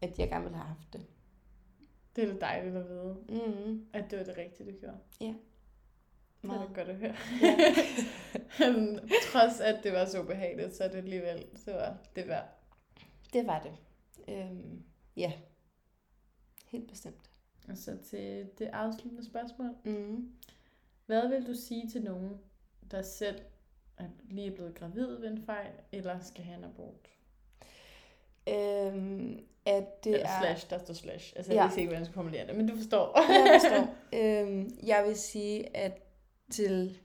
at 0.00 0.18
jeg 0.18 0.28
gerne 0.28 0.44
ville 0.44 0.56
have 0.56 0.68
haft 0.68 0.92
det. 0.92 1.06
Det 2.16 2.24
er 2.24 2.32
da 2.32 2.38
dejligt 2.40 2.76
at 2.76 2.88
vide, 2.88 3.16
Mm, 3.28 3.86
at 3.92 4.04
det 4.10 4.18
var 4.18 4.24
det 4.24 4.36
rigtige, 4.38 4.72
du 4.72 4.76
gjorde. 4.80 4.96
Det 6.42 6.50
er 6.50 6.58
da 6.58 6.64
godt 6.74 6.88
at 6.88 6.96
høre. 6.96 7.14
Men 8.72 9.00
Trods 9.32 9.60
at 9.60 9.80
det 9.84 9.92
var 9.92 10.04
så 10.04 10.22
ubehageligt, 10.22 10.76
så 10.76 10.84
er 10.84 10.88
det 10.88 10.96
alligevel, 10.98 11.44
så 11.56 11.72
var 11.72 11.96
det 12.16 12.28
værd. 12.28 12.46
Det 13.32 13.46
var 13.46 13.58
det. 13.62 13.72
Øhm, 14.34 14.82
ja, 15.16 15.32
helt 16.66 16.88
bestemt. 16.88 17.30
Og 17.68 17.76
så 17.76 17.96
til 18.10 18.48
det 18.58 18.66
afsluttende 18.72 19.24
spørgsmål. 19.26 19.70
Mm. 19.84 20.32
Hvad 21.06 21.28
vil 21.28 21.46
du 21.46 21.54
sige 21.54 21.88
til 21.90 22.02
nogen, 22.02 22.38
der 22.90 23.02
selv 23.02 23.40
er 23.98 24.04
lige 24.30 24.50
er 24.50 24.54
blevet 24.54 24.74
gravid 24.74 25.06
ved 25.20 25.28
en 25.28 25.42
fejl, 25.46 25.72
eller 25.92 26.20
skal 26.20 26.44
have 26.44 26.58
en 26.58 26.64
abort? 26.64 27.08
Øhm, 28.48 29.38
at 29.66 30.04
det 30.04 30.04
Det 30.04 30.14
eller 30.14 30.28
er... 30.28 30.40
slash, 30.40 30.70
der 30.70 30.78
står 30.78 30.94
slash. 30.94 31.32
Altså, 31.36 31.52
Ja. 31.52 31.62
jeg 31.62 31.70
ved 31.70 31.78
ikke, 31.78 31.86
hvordan 31.88 32.00
jeg 32.00 32.06
skal 32.06 32.14
formulere 32.14 32.46
det, 32.46 32.56
men 32.56 32.66
du 32.68 32.76
forstår. 32.76 33.18
Jeg 33.32 33.60
forstår. 33.60 33.94
øhm, 34.18 34.70
jeg 34.86 35.04
vil 35.06 35.16
sige, 35.16 35.76
at 35.76 36.02
til, 36.52 36.98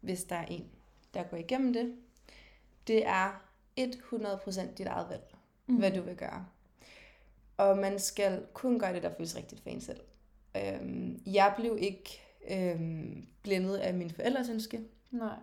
hvis 0.00 0.24
der 0.24 0.36
er 0.36 0.46
en, 0.46 0.70
der 1.14 1.22
går 1.22 1.36
igennem 1.36 1.72
det, 1.72 1.94
det 2.86 3.06
er 3.06 3.44
100% 3.80 4.74
dit 4.74 4.86
eget 4.86 5.08
valg, 5.08 5.34
mm. 5.66 5.76
hvad 5.76 5.90
du 5.90 6.02
vil 6.02 6.16
gøre. 6.16 6.46
Og 7.56 7.78
man 7.78 7.98
skal 7.98 8.42
kun 8.52 8.78
gøre 8.78 8.94
det, 8.94 9.02
der 9.02 9.14
føles 9.16 9.36
rigtigt 9.36 9.62
for 9.62 9.70
en 9.70 9.80
selv. 9.80 10.00
Øhm, 10.56 11.22
jeg 11.26 11.54
blev 11.56 11.78
ikke 11.80 12.20
øhm, 12.50 13.26
blændet 13.42 13.76
af 13.76 13.94
min 13.94 14.10
forældres 14.10 14.48
ønske. 14.48 14.80
Nej. 15.10 15.36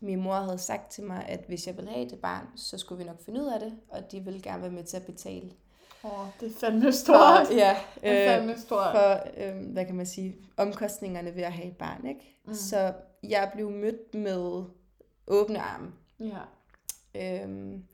Min 0.00 0.20
mor 0.20 0.34
havde 0.34 0.58
sagt 0.58 0.90
til 0.90 1.04
mig, 1.04 1.26
at 1.26 1.44
hvis 1.46 1.66
jeg 1.66 1.76
ville 1.76 1.90
have 1.90 2.08
det 2.08 2.20
barn, 2.20 2.46
så 2.56 2.78
skulle 2.78 2.98
vi 2.98 3.04
nok 3.04 3.20
finde 3.20 3.42
ud 3.42 3.46
af 3.46 3.60
det, 3.60 3.78
og 3.88 4.12
de 4.12 4.20
ville 4.20 4.42
gerne 4.42 4.62
være 4.62 4.70
med 4.70 4.84
til 4.84 4.96
at 4.96 5.06
betale. 5.06 5.52
Oh, 6.02 6.26
det 6.40 6.48
er 6.48 6.58
fandme 6.60 6.92
stort. 6.92 7.46
For, 7.46 7.54
ja, 7.54 7.76
det 7.94 8.10
er 8.10 8.22
øh, 8.22 8.38
fandme 8.38 8.58
stort. 8.58 8.92
for 8.92 9.20
øh, 9.36 9.72
hvad 9.72 9.86
kan 9.86 9.94
man 9.94 10.06
sige, 10.06 10.36
omkostningerne 10.56 11.34
ved 11.34 11.42
at 11.42 11.52
have 11.52 11.68
et 11.68 11.76
barn, 11.76 12.06
ikke? 12.06 12.38
Mm. 12.44 12.54
Så 12.54 12.92
jeg 13.22 13.50
blev 13.54 13.70
mødt 13.70 14.14
med 14.14 14.64
åbne 15.26 15.60
arme. 15.60 15.92
Ja. 16.20 16.42
Øhm, 17.14 17.84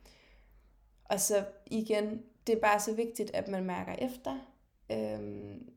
og 1.04 1.20
så 1.20 1.44
igen, 1.66 2.22
det 2.46 2.54
er 2.54 2.60
bare 2.60 2.80
så 2.80 2.94
vigtigt, 2.94 3.30
at 3.34 3.48
man 3.48 3.64
mærker 3.64 3.92
efter. 3.92 4.38
Øhm, 4.92 5.68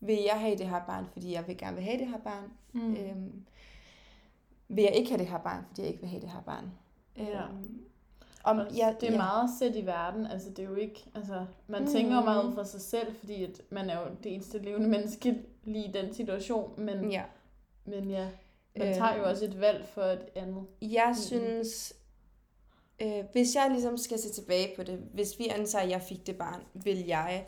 vil 0.00 0.18
jeg 0.26 0.40
have 0.40 0.58
det 0.58 0.68
her 0.68 0.84
barn, 0.86 1.06
fordi 1.12 1.32
jeg 1.32 1.46
vil 1.46 1.58
gerne 1.58 1.76
vil 1.76 1.84
have 1.84 1.98
det 1.98 2.08
her 2.08 2.18
barn? 2.18 2.52
Mm. 2.72 2.96
Øhm, 2.96 3.44
vil 4.68 4.84
jeg 4.84 4.94
ikke 4.94 5.10
have 5.10 5.18
det 5.18 5.26
her 5.26 5.38
barn, 5.38 5.64
fordi 5.68 5.82
jeg 5.82 5.88
ikke 5.88 6.00
vil 6.00 6.10
have 6.10 6.22
det 6.22 6.30
her 6.30 6.42
barn. 6.42 6.72
Ja. 7.16 7.42
Øhm, 7.42 7.80
om, 8.50 8.58
ja, 8.76 8.94
det 9.00 9.08
er 9.08 9.12
ja. 9.12 9.16
meget 9.18 9.50
sæt 9.58 9.76
i 9.76 9.86
verden, 9.86 10.26
altså 10.26 10.50
det 10.50 10.58
er 10.58 10.68
jo 10.68 10.74
ikke, 10.74 11.04
altså 11.14 11.46
man 11.66 11.82
Mm. 11.82 11.88
tænker 11.88 12.24
meget 12.24 12.54
fra 12.54 12.64
sig 12.64 12.80
selv, 12.80 13.14
fordi 13.18 13.44
at 13.44 13.60
man 13.70 13.90
er 13.90 14.00
jo 14.00 14.06
det 14.24 14.34
eneste 14.34 14.58
levende 14.58 14.88
menneske 14.88 15.42
lige 15.64 15.88
i 15.88 15.92
den 15.92 16.14
situation, 16.14 16.70
men 16.84 17.10
Ja. 17.10 17.22
men 17.84 18.10
ja, 18.10 18.28
man 18.76 18.86
Øhm. 18.88 18.94
tager 18.96 19.16
jo 19.16 19.24
også 19.28 19.44
et 19.44 19.60
valg 19.60 19.84
for 19.86 20.02
et 20.02 20.26
andet. 20.36 20.64
Jeg 20.82 21.16
synes, 21.20 21.92
øh, 23.02 23.24
hvis 23.32 23.54
jeg 23.54 23.68
ligesom 23.70 23.96
skal 23.96 24.18
se 24.18 24.32
tilbage 24.32 24.76
på 24.76 24.82
det, 24.82 24.98
hvis 25.14 25.38
vi 25.38 25.46
antager, 25.48 25.84
at 25.84 25.90
jeg 25.90 26.02
fik 26.02 26.26
det 26.26 26.36
barn, 26.36 26.60
vil 26.74 27.06
jeg, 27.06 27.46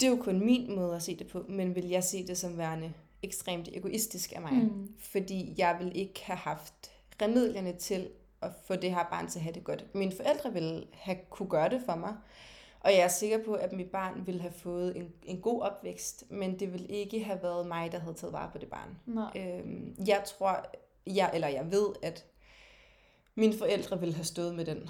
det 0.00 0.06
er 0.06 0.10
jo 0.10 0.16
kun 0.22 0.44
min 0.44 0.74
måde 0.76 0.96
at 0.96 1.02
se 1.02 1.16
det 1.16 1.26
på, 1.26 1.44
men 1.48 1.74
vil 1.74 1.88
jeg 1.88 2.04
se 2.04 2.26
det 2.26 2.38
som 2.38 2.58
værende 2.58 2.92
ekstremt 3.22 3.68
egoistisk 3.72 4.32
af 4.36 4.40
mig. 4.42 4.52
Mm. 4.52 4.88
Fordi 4.98 5.54
jeg 5.58 5.76
vil 5.80 5.96
ikke 5.96 6.20
have 6.24 6.36
haft 6.36 6.90
remedierne 7.22 7.72
til 7.72 8.08
at 8.42 8.50
få 8.64 8.76
det 8.76 8.90
her 8.94 9.04
barn 9.10 9.28
til 9.28 9.38
at 9.38 9.42
have 9.42 9.54
det 9.54 9.64
godt. 9.64 9.94
Mine 9.94 10.12
forældre 10.16 10.52
ville 10.52 10.86
have 10.92 11.18
kunne 11.30 11.48
gøre 11.48 11.68
det 11.68 11.82
for 11.86 11.94
mig, 11.94 12.14
og 12.80 12.90
jeg 12.90 13.00
er 13.00 13.08
sikker 13.08 13.44
på, 13.44 13.54
at 13.54 13.72
mit 13.72 13.90
barn 13.90 14.26
ville 14.26 14.40
have 14.40 14.52
fået 14.52 14.96
en, 14.96 15.12
en 15.22 15.40
god 15.40 15.62
opvækst, 15.62 16.24
men 16.30 16.58
det 16.58 16.72
ville 16.72 16.86
ikke 16.86 17.24
have 17.24 17.42
været 17.42 17.66
mig, 17.66 17.92
der 17.92 17.98
havde 17.98 18.14
taget 18.14 18.32
vare 18.32 18.50
på 18.52 18.58
det 18.58 18.68
barn. 18.70 18.98
Nej. 19.06 19.30
Øhm, 19.36 19.94
jeg 20.06 20.22
tror, 20.26 20.66
jeg, 21.06 21.30
eller 21.34 21.48
jeg 21.48 21.70
ved, 21.70 21.88
at 22.02 22.26
mine 23.34 23.58
forældre 23.58 24.00
ville 24.00 24.14
have 24.14 24.24
stået 24.24 24.54
med 24.54 24.64
den. 24.64 24.88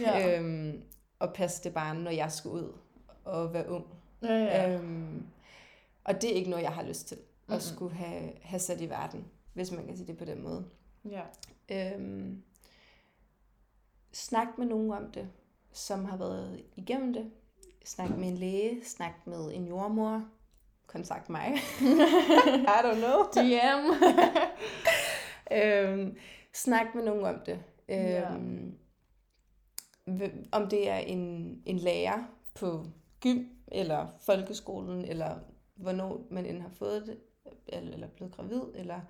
Ja. 0.00 0.20
øhm, 0.40 0.82
og 1.18 1.32
passe 1.34 1.64
det 1.64 1.74
barn, 1.74 1.96
når 1.96 2.10
jeg 2.10 2.32
skulle 2.32 2.64
ud 2.64 2.72
og 3.24 3.52
være 3.54 3.68
ung. 3.70 3.86
ja, 4.22 4.34
ja. 4.34 4.74
Øhm, 4.74 5.26
og 6.04 6.22
det 6.22 6.30
er 6.30 6.34
ikke 6.34 6.50
noget, 6.50 6.62
jeg 6.62 6.72
har 6.72 6.82
lyst 6.82 7.08
til 7.08 7.16
at 7.16 7.22
Mhm. 7.54 7.60
skulle 7.60 7.94
have, 7.94 8.32
have 8.42 8.60
sat 8.60 8.80
i 8.80 8.90
verden, 8.90 9.24
hvis 9.52 9.70
man 9.72 9.86
kan 9.86 9.96
sige 9.96 10.06
det 10.06 10.18
på 10.18 10.24
den 10.24 10.42
måde. 10.42 10.64
ja. 11.10 11.22
Øhm, 11.68 12.42
snak 14.12 14.46
med 14.58 14.66
nogen 14.66 14.90
om 14.92 15.10
det, 15.12 15.28
som 15.72 16.04
har 16.04 16.16
været 16.16 16.62
igennem 16.76 17.12
det. 17.12 17.30
Snak 17.84 18.10
med 18.18 18.28
en 18.28 18.36
læge, 18.36 18.84
snak 18.84 19.12
med 19.26 19.52
en 19.54 19.66
jordmor, 19.66 20.24
kontakt 20.86 21.28
mig. 21.28 21.52
I 22.76 22.80
don't 22.84 22.98
know. 22.98 23.22
DM. 23.34 24.04
øhm, 25.58 26.16
snak 26.54 26.86
med 26.94 27.04
nogen 27.04 27.24
om 27.24 27.40
det. 27.46 27.62
Øhm, 27.88 28.78
hv- 30.10 30.48
Om 30.52 30.68
det 30.68 30.88
er 30.90 30.96
en, 30.96 31.62
en 31.66 31.76
lærer 31.78 32.24
på 32.54 32.86
gym, 33.20 33.44
eller 33.72 34.06
folkeskolen, 34.20 35.04
eller 35.04 35.38
hvornår 35.74 36.26
man 36.30 36.46
end 36.46 36.62
har 36.62 36.70
fået 36.70 37.06
det, 37.06 37.18
eller, 37.66 37.92
eller 37.92 38.08
blevet 38.08 38.34
gravid, 38.34 38.62
eller 38.74 39.00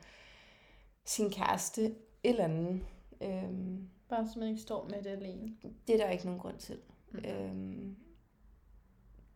sin 1.05 1.31
kæreste, 1.31 1.95
eller 2.25 2.45
andet. 2.45 2.81
Øhm, 3.21 3.89
Bare 4.13 4.29
så 4.33 4.39
man 4.39 4.49
ikke 4.49 4.61
står 4.61 4.89
med 4.89 5.03
det 5.03 5.11
alene. 5.11 5.53
det 5.87 5.95
er 5.95 6.05
der 6.05 6.11
ikke 6.11 6.25
nogen 6.25 6.41
grund 6.41 6.59
til. 6.59 6.79
Mm. 7.13 7.19
Øhm, 7.25 7.97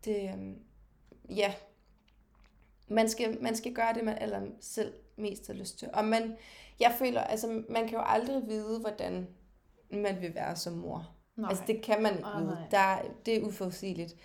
det, 0.05 0.29
øhm, 0.33 0.59
ja, 1.29 1.53
man 2.87 3.09
skal, 3.09 3.41
man 3.41 3.55
skal 3.55 3.73
gøre 3.73 3.93
det, 3.93 4.03
man 4.03 4.17
aller 4.17 4.41
selv 4.61 4.93
mest 5.15 5.47
har 5.47 5.53
lyst 5.53 5.79
til. 5.79 5.89
Og 5.93 6.05
man, 6.05 6.35
jeg 6.79 6.95
føler, 6.99 7.21
altså, 7.21 7.63
man 7.69 7.87
kan 7.87 7.97
jo 7.97 8.03
aldrig 8.05 8.47
vide, 8.47 8.79
hvordan 8.79 9.27
man 9.91 10.21
vil 10.21 10.35
være 10.35 10.55
som 10.55 10.73
mor. 10.73 11.15
Nej. 11.35 11.49
Altså, 11.49 11.63
det 11.67 11.81
kan 11.81 12.01
man 12.03 12.13
ikke 12.13 12.25
Ah, 12.25 12.41
vide. 12.41 12.51
nej. 12.55 12.67
Der, 12.71 12.77
er- 12.77 13.05
det 13.25 13.35
er 13.37 13.41
uforudsigeligt. 13.47 14.15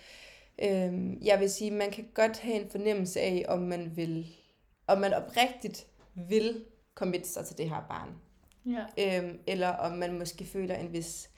Øhm, 0.63 1.21
jeg 1.21 1.39
vil 1.39 1.49
sige, 1.49 1.71
man 1.71 1.91
kan 1.91 2.07
godt 2.13 2.39
have 2.39 2.61
en 2.63 2.69
fornemmelse 2.69 3.19
af, 3.21 3.45
om 3.47 3.59
man 3.59 3.97
vil, 3.97 4.35
om 4.87 4.97
man 4.97 5.13
oprigtigt 5.13 5.87
vil 6.29 6.65
committe 6.95 7.27
sig 7.29 7.45
til 7.45 7.57
det 7.57 7.69
her 7.69 7.85
barn 7.89 8.09
Ja. 8.65 8.85
øhm, 9.19 9.39
eller 9.47 9.67
om 9.69 9.91
man 9.97 10.17
måske 10.17 10.45
føler 10.45 10.75
en 10.75 10.93
vis 10.93 11.29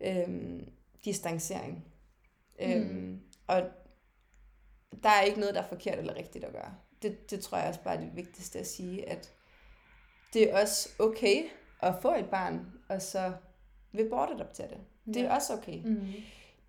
øhm, 0.00 0.68
distancering. 1.04 1.84
Mm. 2.60 2.64
Øhm, 2.70 3.20
og 3.46 3.62
der 5.02 5.08
er 5.08 5.22
ikke 5.22 5.40
noget, 5.40 5.54
der 5.54 5.62
er 5.62 5.68
forkert 5.68 5.98
eller 5.98 6.16
rigtigt 6.16 6.44
at 6.44 6.52
gøre. 6.52 6.74
Det, 7.02 7.30
det 7.30 7.40
tror 7.40 7.58
jeg 7.58 7.68
også 7.68 7.80
bare 7.82 7.94
er 7.96 8.00
det 8.00 8.16
vigtigste 8.16 8.58
at 8.58 8.66
sige, 8.66 9.08
at 9.08 9.34
det 10.32 10.50
er 10.50 10.60
også 10.60 10.88
okay 10.98 11.42
at 11.82 11.94
få 12.02 12.14
et 12.14 12.30
barn, 12.30 12.66
og 12.88 13.02
så 13.02 13.32
vil 13.92 14.08
bortadoptere 14.10 14.68
det. 14.68 14.78
Det 15.06 15.16
er 15.16 15.22
Ja. 15.24 15.34
også 15.34 15.52
okay. 15.52 15.82
Mm. 15.84 16.06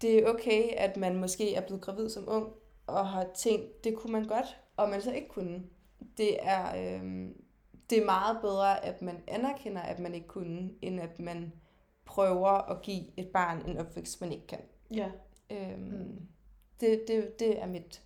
Det 0.02 0.17
er 0.24 0.30
okay, 0.30 0.63
at 0.78 0.98
man 0.98 1.15
måske 1.17 1.56
er 1.56 1.62
blevet 1.62 1.82
gravid 1.82 2.10
som 2.10 2.24
ung, 2.28 2.54
og 2.88 3.08
har 3.10 3.28
tænkt, 3.36 3.84
det 3.84 3.96
kunne 3.98 4.12
man 4.13 4.26
godt, 4.28 4.60
og 4.78 4.89
man 4.89 5.02
så 5.02 5.12
ikke 5.13 5.28
kunne. 5.28 5.63
Det 6.17 6.38
er, 6.46 6.96
øhm, 6.96 7.42
det 7.89 7.98
er 8.02 8.06
meget 8.06 8.38
bedre, 8.41 8.86
at 8.86 9.02
man 9.02 9.24
anerkender, 9.28 9.82
at 9.82 10.00
man 10.00 10.13
ikke 10.13 10.28
kunne, 10.28 10.74
end 10.82 11.00
at 11.02 11.19
man 11.19 11.54
prøver 12.06 12.50
at 12.50 12.82
give 12.82 13.19
et 13.19 13.28
barn 13.28 13.69
en 13.69 13.78
opvækst, 13.78 14.22
man 14.22 14.32
ikke 14.32 14.48
kan. 14.48 14.62
Ja. 14.91 15.12
Øhm, 15.50 15.82
Mm. 15.82 16.28
det, 16.80 17.04
det, 17.08 17.39
det 17.39 17.62
er 17.62 17.65
mit, 17.67 18.04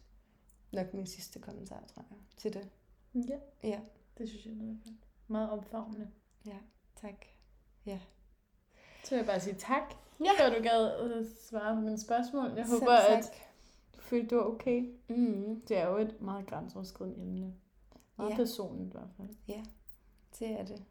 nok 0.72 0.94
min 0.94 1.06
sidste 1.08 1.40
kommentar, 1.40 1.84
tror 1.94 2.06
jeg, 2.10 2.18
til 2.38 2.54
det. 2.54 2.70
Ja. 3.30 3.38
Ja, 3.64 3.80
Det 4.18 4.30
synes 4.30 4.46
jeg 4.46 4.54
er 4.54 4.58
godt. 4.58 4.96
Meget 5.28 5.50
omfavnende. 5.50 6.08
tak. 7.02 7.26
Så 9.04 9.10
vil 9.16 9.18
jeg 9.18 9.26
bare 9.26 9.40
sige 9.40 9.56
tak, 9.56 9.94
Ja. 10.20 10.30
for 10.40 10.44
at 10.52 10.58
du 10.58 10.64
gad 10.64 11.02
øh, 11.04 11.26
svare 11.50 11.76
på 11.76 11.82
mine 11.82 12.00
spørgsmål. 12.00 12.52
Jeg 12.56 12.66
Selv 12.66 12.80
håber, 12.80 12.92
at 12.94 13.24
tak. 13.24 13.34
du 13.96 14.02
følte, 14.02 14.30
det 14.30 14.38
var 14.38 14.44
okay. 14.44 14.94
Mm, 15.10 15.62
Det 15.68 15.78
er 15.78 15.88
jo 15.88 15.98
et 15.98 16.22
meget 16.22 16.48
grænseoverskridende 16.48 17.22
emne. 17.22 17.54
Meget 18.18 18.30
Ja. 18.32 18.36
personligt 18.36 18.88
i 18.88 18.92
hvert 18.92 19.10
fald. 19.18 19.30
det 20.40 20.60
er 20.60 20.66
det. 20.66 20.84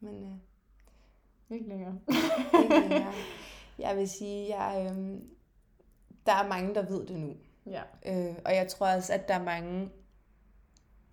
Men 0.00 0.24
øh, 0.24 1.56
Ikke 1.56 1.68
længere. 1.68 1.98
ikke 2.62 2.78
længere. 2.88 3.12
Jeg 3.78 3.96
vil 3.96 4.08
sige, 4.08 4.58
jeg, 4.58 4.90
øhm, 4.90 5.30
der 6.26 6.32
er 6.32 6.48
mange, 6.48 6.74
der 6.74 6.82
ved 6.88 7.06
det 7.06 7.16
nu. 7.20 7.34
Ja. 7.66 7.82
Øh, 8.06 8.36
og 8.44 8.54
jeg 8.54 8.68
tror 8.68 8.86
også, 8.94 9.12
at 9.12 9.28
der 9.28 9.34
er 9.34 9.42
mange, 9.44 9.90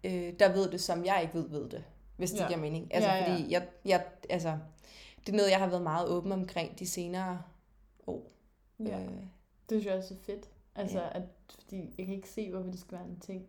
øh, 0.04 0.40
der 0.40 0.54
ved 0.54 0.72
det, 0.72 0.82
som 0.82 1.06
jeg 1.06 1.20
ikke 1.22 1.34
ved, 1.34 1.50
ved 1.50 1.70
det. 1.70 1.84
Hvis 2.18 2.32
det 2.32 2.40
Ja. 2.40 2.48
giver 2.48 2.60
mening. 2.60 2.94
Altså, 2.94 3.10
Ja, 3.10 3.16
ja. 3.16 3.32
fordi 3.36 3.52
jeg, 3.52 3.68
jeg, 3.86 4.06
altså, 4.30 4.58
det 5.26 5.30
er 5.34 5.38
noget, 5.38 5.52
jeg 5.52 5.60
har 5.60 5.68
været 5.68 5.82
meget 5.84 6.10
åben 6.10 6.32
omkring 6.32 6.80
de 6.80 6.88
senere 6.88 7.42
år. 8.08 8.32
ja. 8.80 9.00
Øh, 9.04 9.08
Det 9.10 9.26
synes 9.70 9.86
jeg 9.86 9.94
også 9.96 10.14
er 10.14 10.18
fedt. 10.26 10.50
Altså, 10.76 11.00
Ja. 11.02 11.10
at, 11.18 11.24
fordi 11.60 11.94
jeg 11.98 12.06
kan 12.06 12.16
ikke 12.16 12.30
se, 12.30 12.50
hvorfor 12.52 12.72
det 12.72 12.80
skal 12.80 12.98
være 12.98 13.08
en 13.08 13.20
ting, 13.20 13.48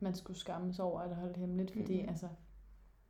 man 0.00 0.14
skulle 0.14 0.38
skamme 0.38 0.74
sig 0.74 0.84
over 0.84 1.02
eller 1.02 1.16
holde 1.16 1.40
hemmeligt, 1.40 1.72
fordi 1.72 2.00
Mhm. 2.00 2.08
altså, 2.08 2.28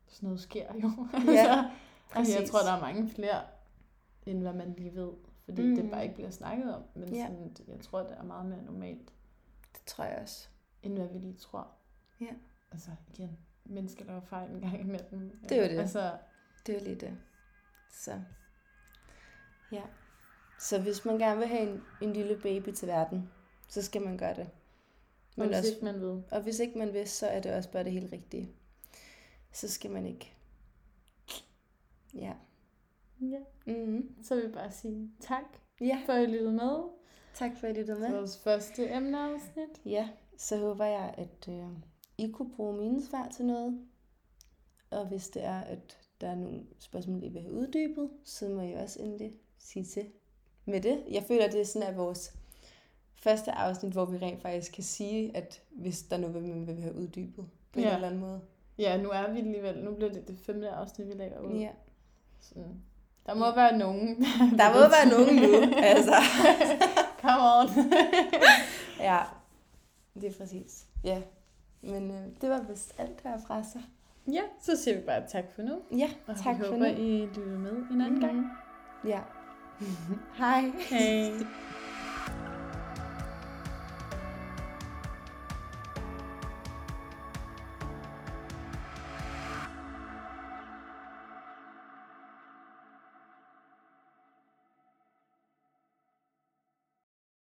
sådan 0.06 0.26
noget 0.26 0.40
sker 0.40 0.74
jo. 0.82 0.88
Ja, 1.12 1.20
altså, 1.24 1.70
altså, 2.14 2.38
jeg 2.40 2.48
tror, 2.48 2.58
der 2.58 2.72
er 2.72 2.80
mange 2.80 3.08
flere, 3.08 3.42
end 4.26 4.42
hvad 4.42 4.52
man 4.52 4.74
lige 4.78 4.94
ved, 4.94 5.12
fordi 5.44 5.62
mm. 5.62 5.76
det 5.76 5.90
bare 5.90 6.02
ikke 6.02 6.14
bliver 6.14 6.30
snakket 6.30 6.74
om. 6.74 6.82
Men 6.94 7.14
Ja. 7.14 7.26
sådan, 7.26 7.56
jeg 7.68 7.80
tror, 7.80 7.98
det 8.00 8.16
er 8.18 8.22
meget 8.22 8.46
mere 8.46 8.62
normalt, 8.62 9.12
det 9.72 9.82
tror 9.86 10.04
jeg 10.04 10.18
også. 10.22 10.48
end 10.82 10.96
hvad 10.98 11.08
vi 11.08 11.18
lige 11.18 11.36
tror. 11.36 11.70
Ja. 12.20 12.34
Altså, 12.72 12.90
igen, 13.14 13.38
mennesker 13.64 14.04
laver 14.04 14.20
fejl 14.20 14.50
en 14.50 14.60
gang 14.60 14.80
imellem. 14.80 15.38
Det 15.48 15.52
er 15.58 15.62
jo 15.62 15.72
det. 15.72 15.78
Altså, 15.80 16.12
Det 16.66 16.74
er 16.74 16.78
jo 16.78 16.84
lige 16.84 16.96
det. 17.00 17.18
Så, 17.90 18.20
ja. 19.72 19.82
Så 20.58 20.82
hvis 20.82 21.04
man 21.04 21.18
gerne 21.18 21.38
vil 21.38 21.48
have 21.48 21.70
en, 21.70 21.82
en 22.00 22.12
lille 22.12 22.38
baby 22.42 22.68
til 22.70 22.88
verden, 22.88 23.30
så 23.68 23.82
skal 23.82 24.02
man 24.02 24.18
gøre 24.18 24.34
det. 24.34 24.50
Men 25.38 25.48
hvis 25.48 25.58
også, 25.58 25.70
ikke 25.70 25.84
man 25.84 26.00
ved. 26.00 26.22
og 26.30 26.42
hvis 26.42 26.58
ikke 26.58 26.78
man 26.78 26.92
vil, 26.92 27.08
så 27.08 27.26
er 27.26 27.40
det 27.40 27.54
også 27.54 27.70
bare 27.70 27.84
det 27.84 27.92
helt 27.92 28.12
rigtige. 28.12 28.50
Så 29.52 29.68
skal 29.68 29.90
man 29.90 30.06
ikke. 30.06 30.32
Ja. 32.14 32.32
Ja. 33.20 33.38
Mm-hmm. 33.66 34.14
Så 34.22 34.34
vil 34.34 34.44
jeg 34.44 34.52
bare 34.52 34.70
sige 34.72 35.10
tak, 35.20 35.44
Ja, 35.80 35.98
for 36.06 36.12
at 36.12 36.22
I 36.22 36.26
lyttede 36.32 36.52
med. 36.52 36.82
tak 37.34 37.50
for 37.60 37.66
at 37.66 37.76
I 37.76 37.80
lyttede 37.80 38.00
med. 38.00 38.10
Vores 38.12 38.38
første 38.38 38.90
emneafsnit. 38.94 39.80
Ja, 39.86 40.08
så 40.36 40.56
håber 40.56 40.84
jeg, 40.84 41.14
at 41.18 41.48
øh, 41.48 41.64
I 42.18 42.30
kunne 42.30 42.50
bruge 42.56 42.76
mine 42.78 43.06
svar 43.06 43.28
til 43.36 43.46
noget. 43.46 43.80
Og 44.90 45.06
hvis 45.06 45.28
det 45.28 45.44
er, 45.44 45.60
at 45.60 45.98
der 46.20 46.28
er 46.28 46.34
nogle 46.34 46.60
spørgsmål, 46.78 47.24
I 47.24 47.28
vil 47.28 47.42
have 47.42 47.52
uddybet, 47.54 48.10
så 48.24 48.48
må 48.48 48.60
I 48.62 48.72
også 48.72 49.02
endelig 49.02 49.32
sige 49.58 49.84
til 49.84 50.06
med 50.64 50.80
det. 50.80 51.04
Jeg 51.10 51.22
føler, 51.22 51.44
at 51.44 51.52
det 51.52 51.60
er 51.60 51.64
sådan, 51.64 51.88
at 51.88 51.96
vores 51.96 52.34
første 53.22 53.52
afsnit, 53.52 53.92
hvor 53.92 54.04
vi 54.04 54.16
rent 54.16 54.42
faktisk 54.42 54.72
kan 54.72 54.84
sige, 54.84 55.36
at 55.36 55.60
hvis 55.70 56.02
der 56.02 56.16
er 56.16 56.20
noget, 56.20 56.42
man 56.42 56.66
vil 56.66 56.80
have 56.82 56.94
uddybet 56.96 57.44
på 57.72 57.80
Ja. 57.80 57.88
en 57.88 57.94
eller 57.94 58.06
anden 58.06 58.20
måde. 58.20 58.40
Ja, 58.78 59.02
nu 59.02 59.08
er 59.08 59.32
vi 59.32 59.38
alligevel, 59.38 59.78
nu 59.84 59.94
bliver 59.94 60.12
det 60.12 60.28
det 60.28 60.38
femte 60.46 60.68
afsnit, 60.70 61.08
vi 61.08 61.12
lægger 61.12 61.40
ud. 61.40 61.58
Ja. 61.58 61.68
Sådan. 62.40 62.82
Der 63.26 63.34
må 63.34 63.54
være 63.54 63.78
nogen. 63.78 64.22
Der 64.58 64.72
må 64.74 64.80
være 64.80 65.08
nogen 65.10 65.36
nu, 65.36 65.74
altså. 65.76 66.14
Come 67.22 67.42
on. 67.58 67.68
Ja, 69.00 69.18
det 70.14 70.24
er 70.24 70.38
præcis. 70.38 70.86
Ja, 71.04 71.22
men 71.82 72.10
øh, 72.10 72.22
det 72.40 72.50
var 72.50 72.62
vist 72.68 72.94
alt 72.98 73.20
herfra 73.24 73.62
så. 73.62 73.78
ja, 74.32 74.40
så 74.60 74.76
siger 74.76 74.96
vi 74.96 75.02
bare 75.06 75.22
tak 75.28 75.44
for 75.54 75.62
nu. 75.62 75.80
Ja, 75.98 76.10
Og 76.26 76.36
tak 76.36 76.58
vi 76.58 76.64
for 76.64 76.70
håber, 76.72 76.78
nu. 76.78 76.84
I 77.02 77.26
lytter 77.26 77.58
med 77.58 77.70
en 77.90 78.00
anden 78.00 78.20
gang. 78.20 78.46
Ja. 79.06 79.20
Hej. 80.38 80.72
Hej. 80.90 81.32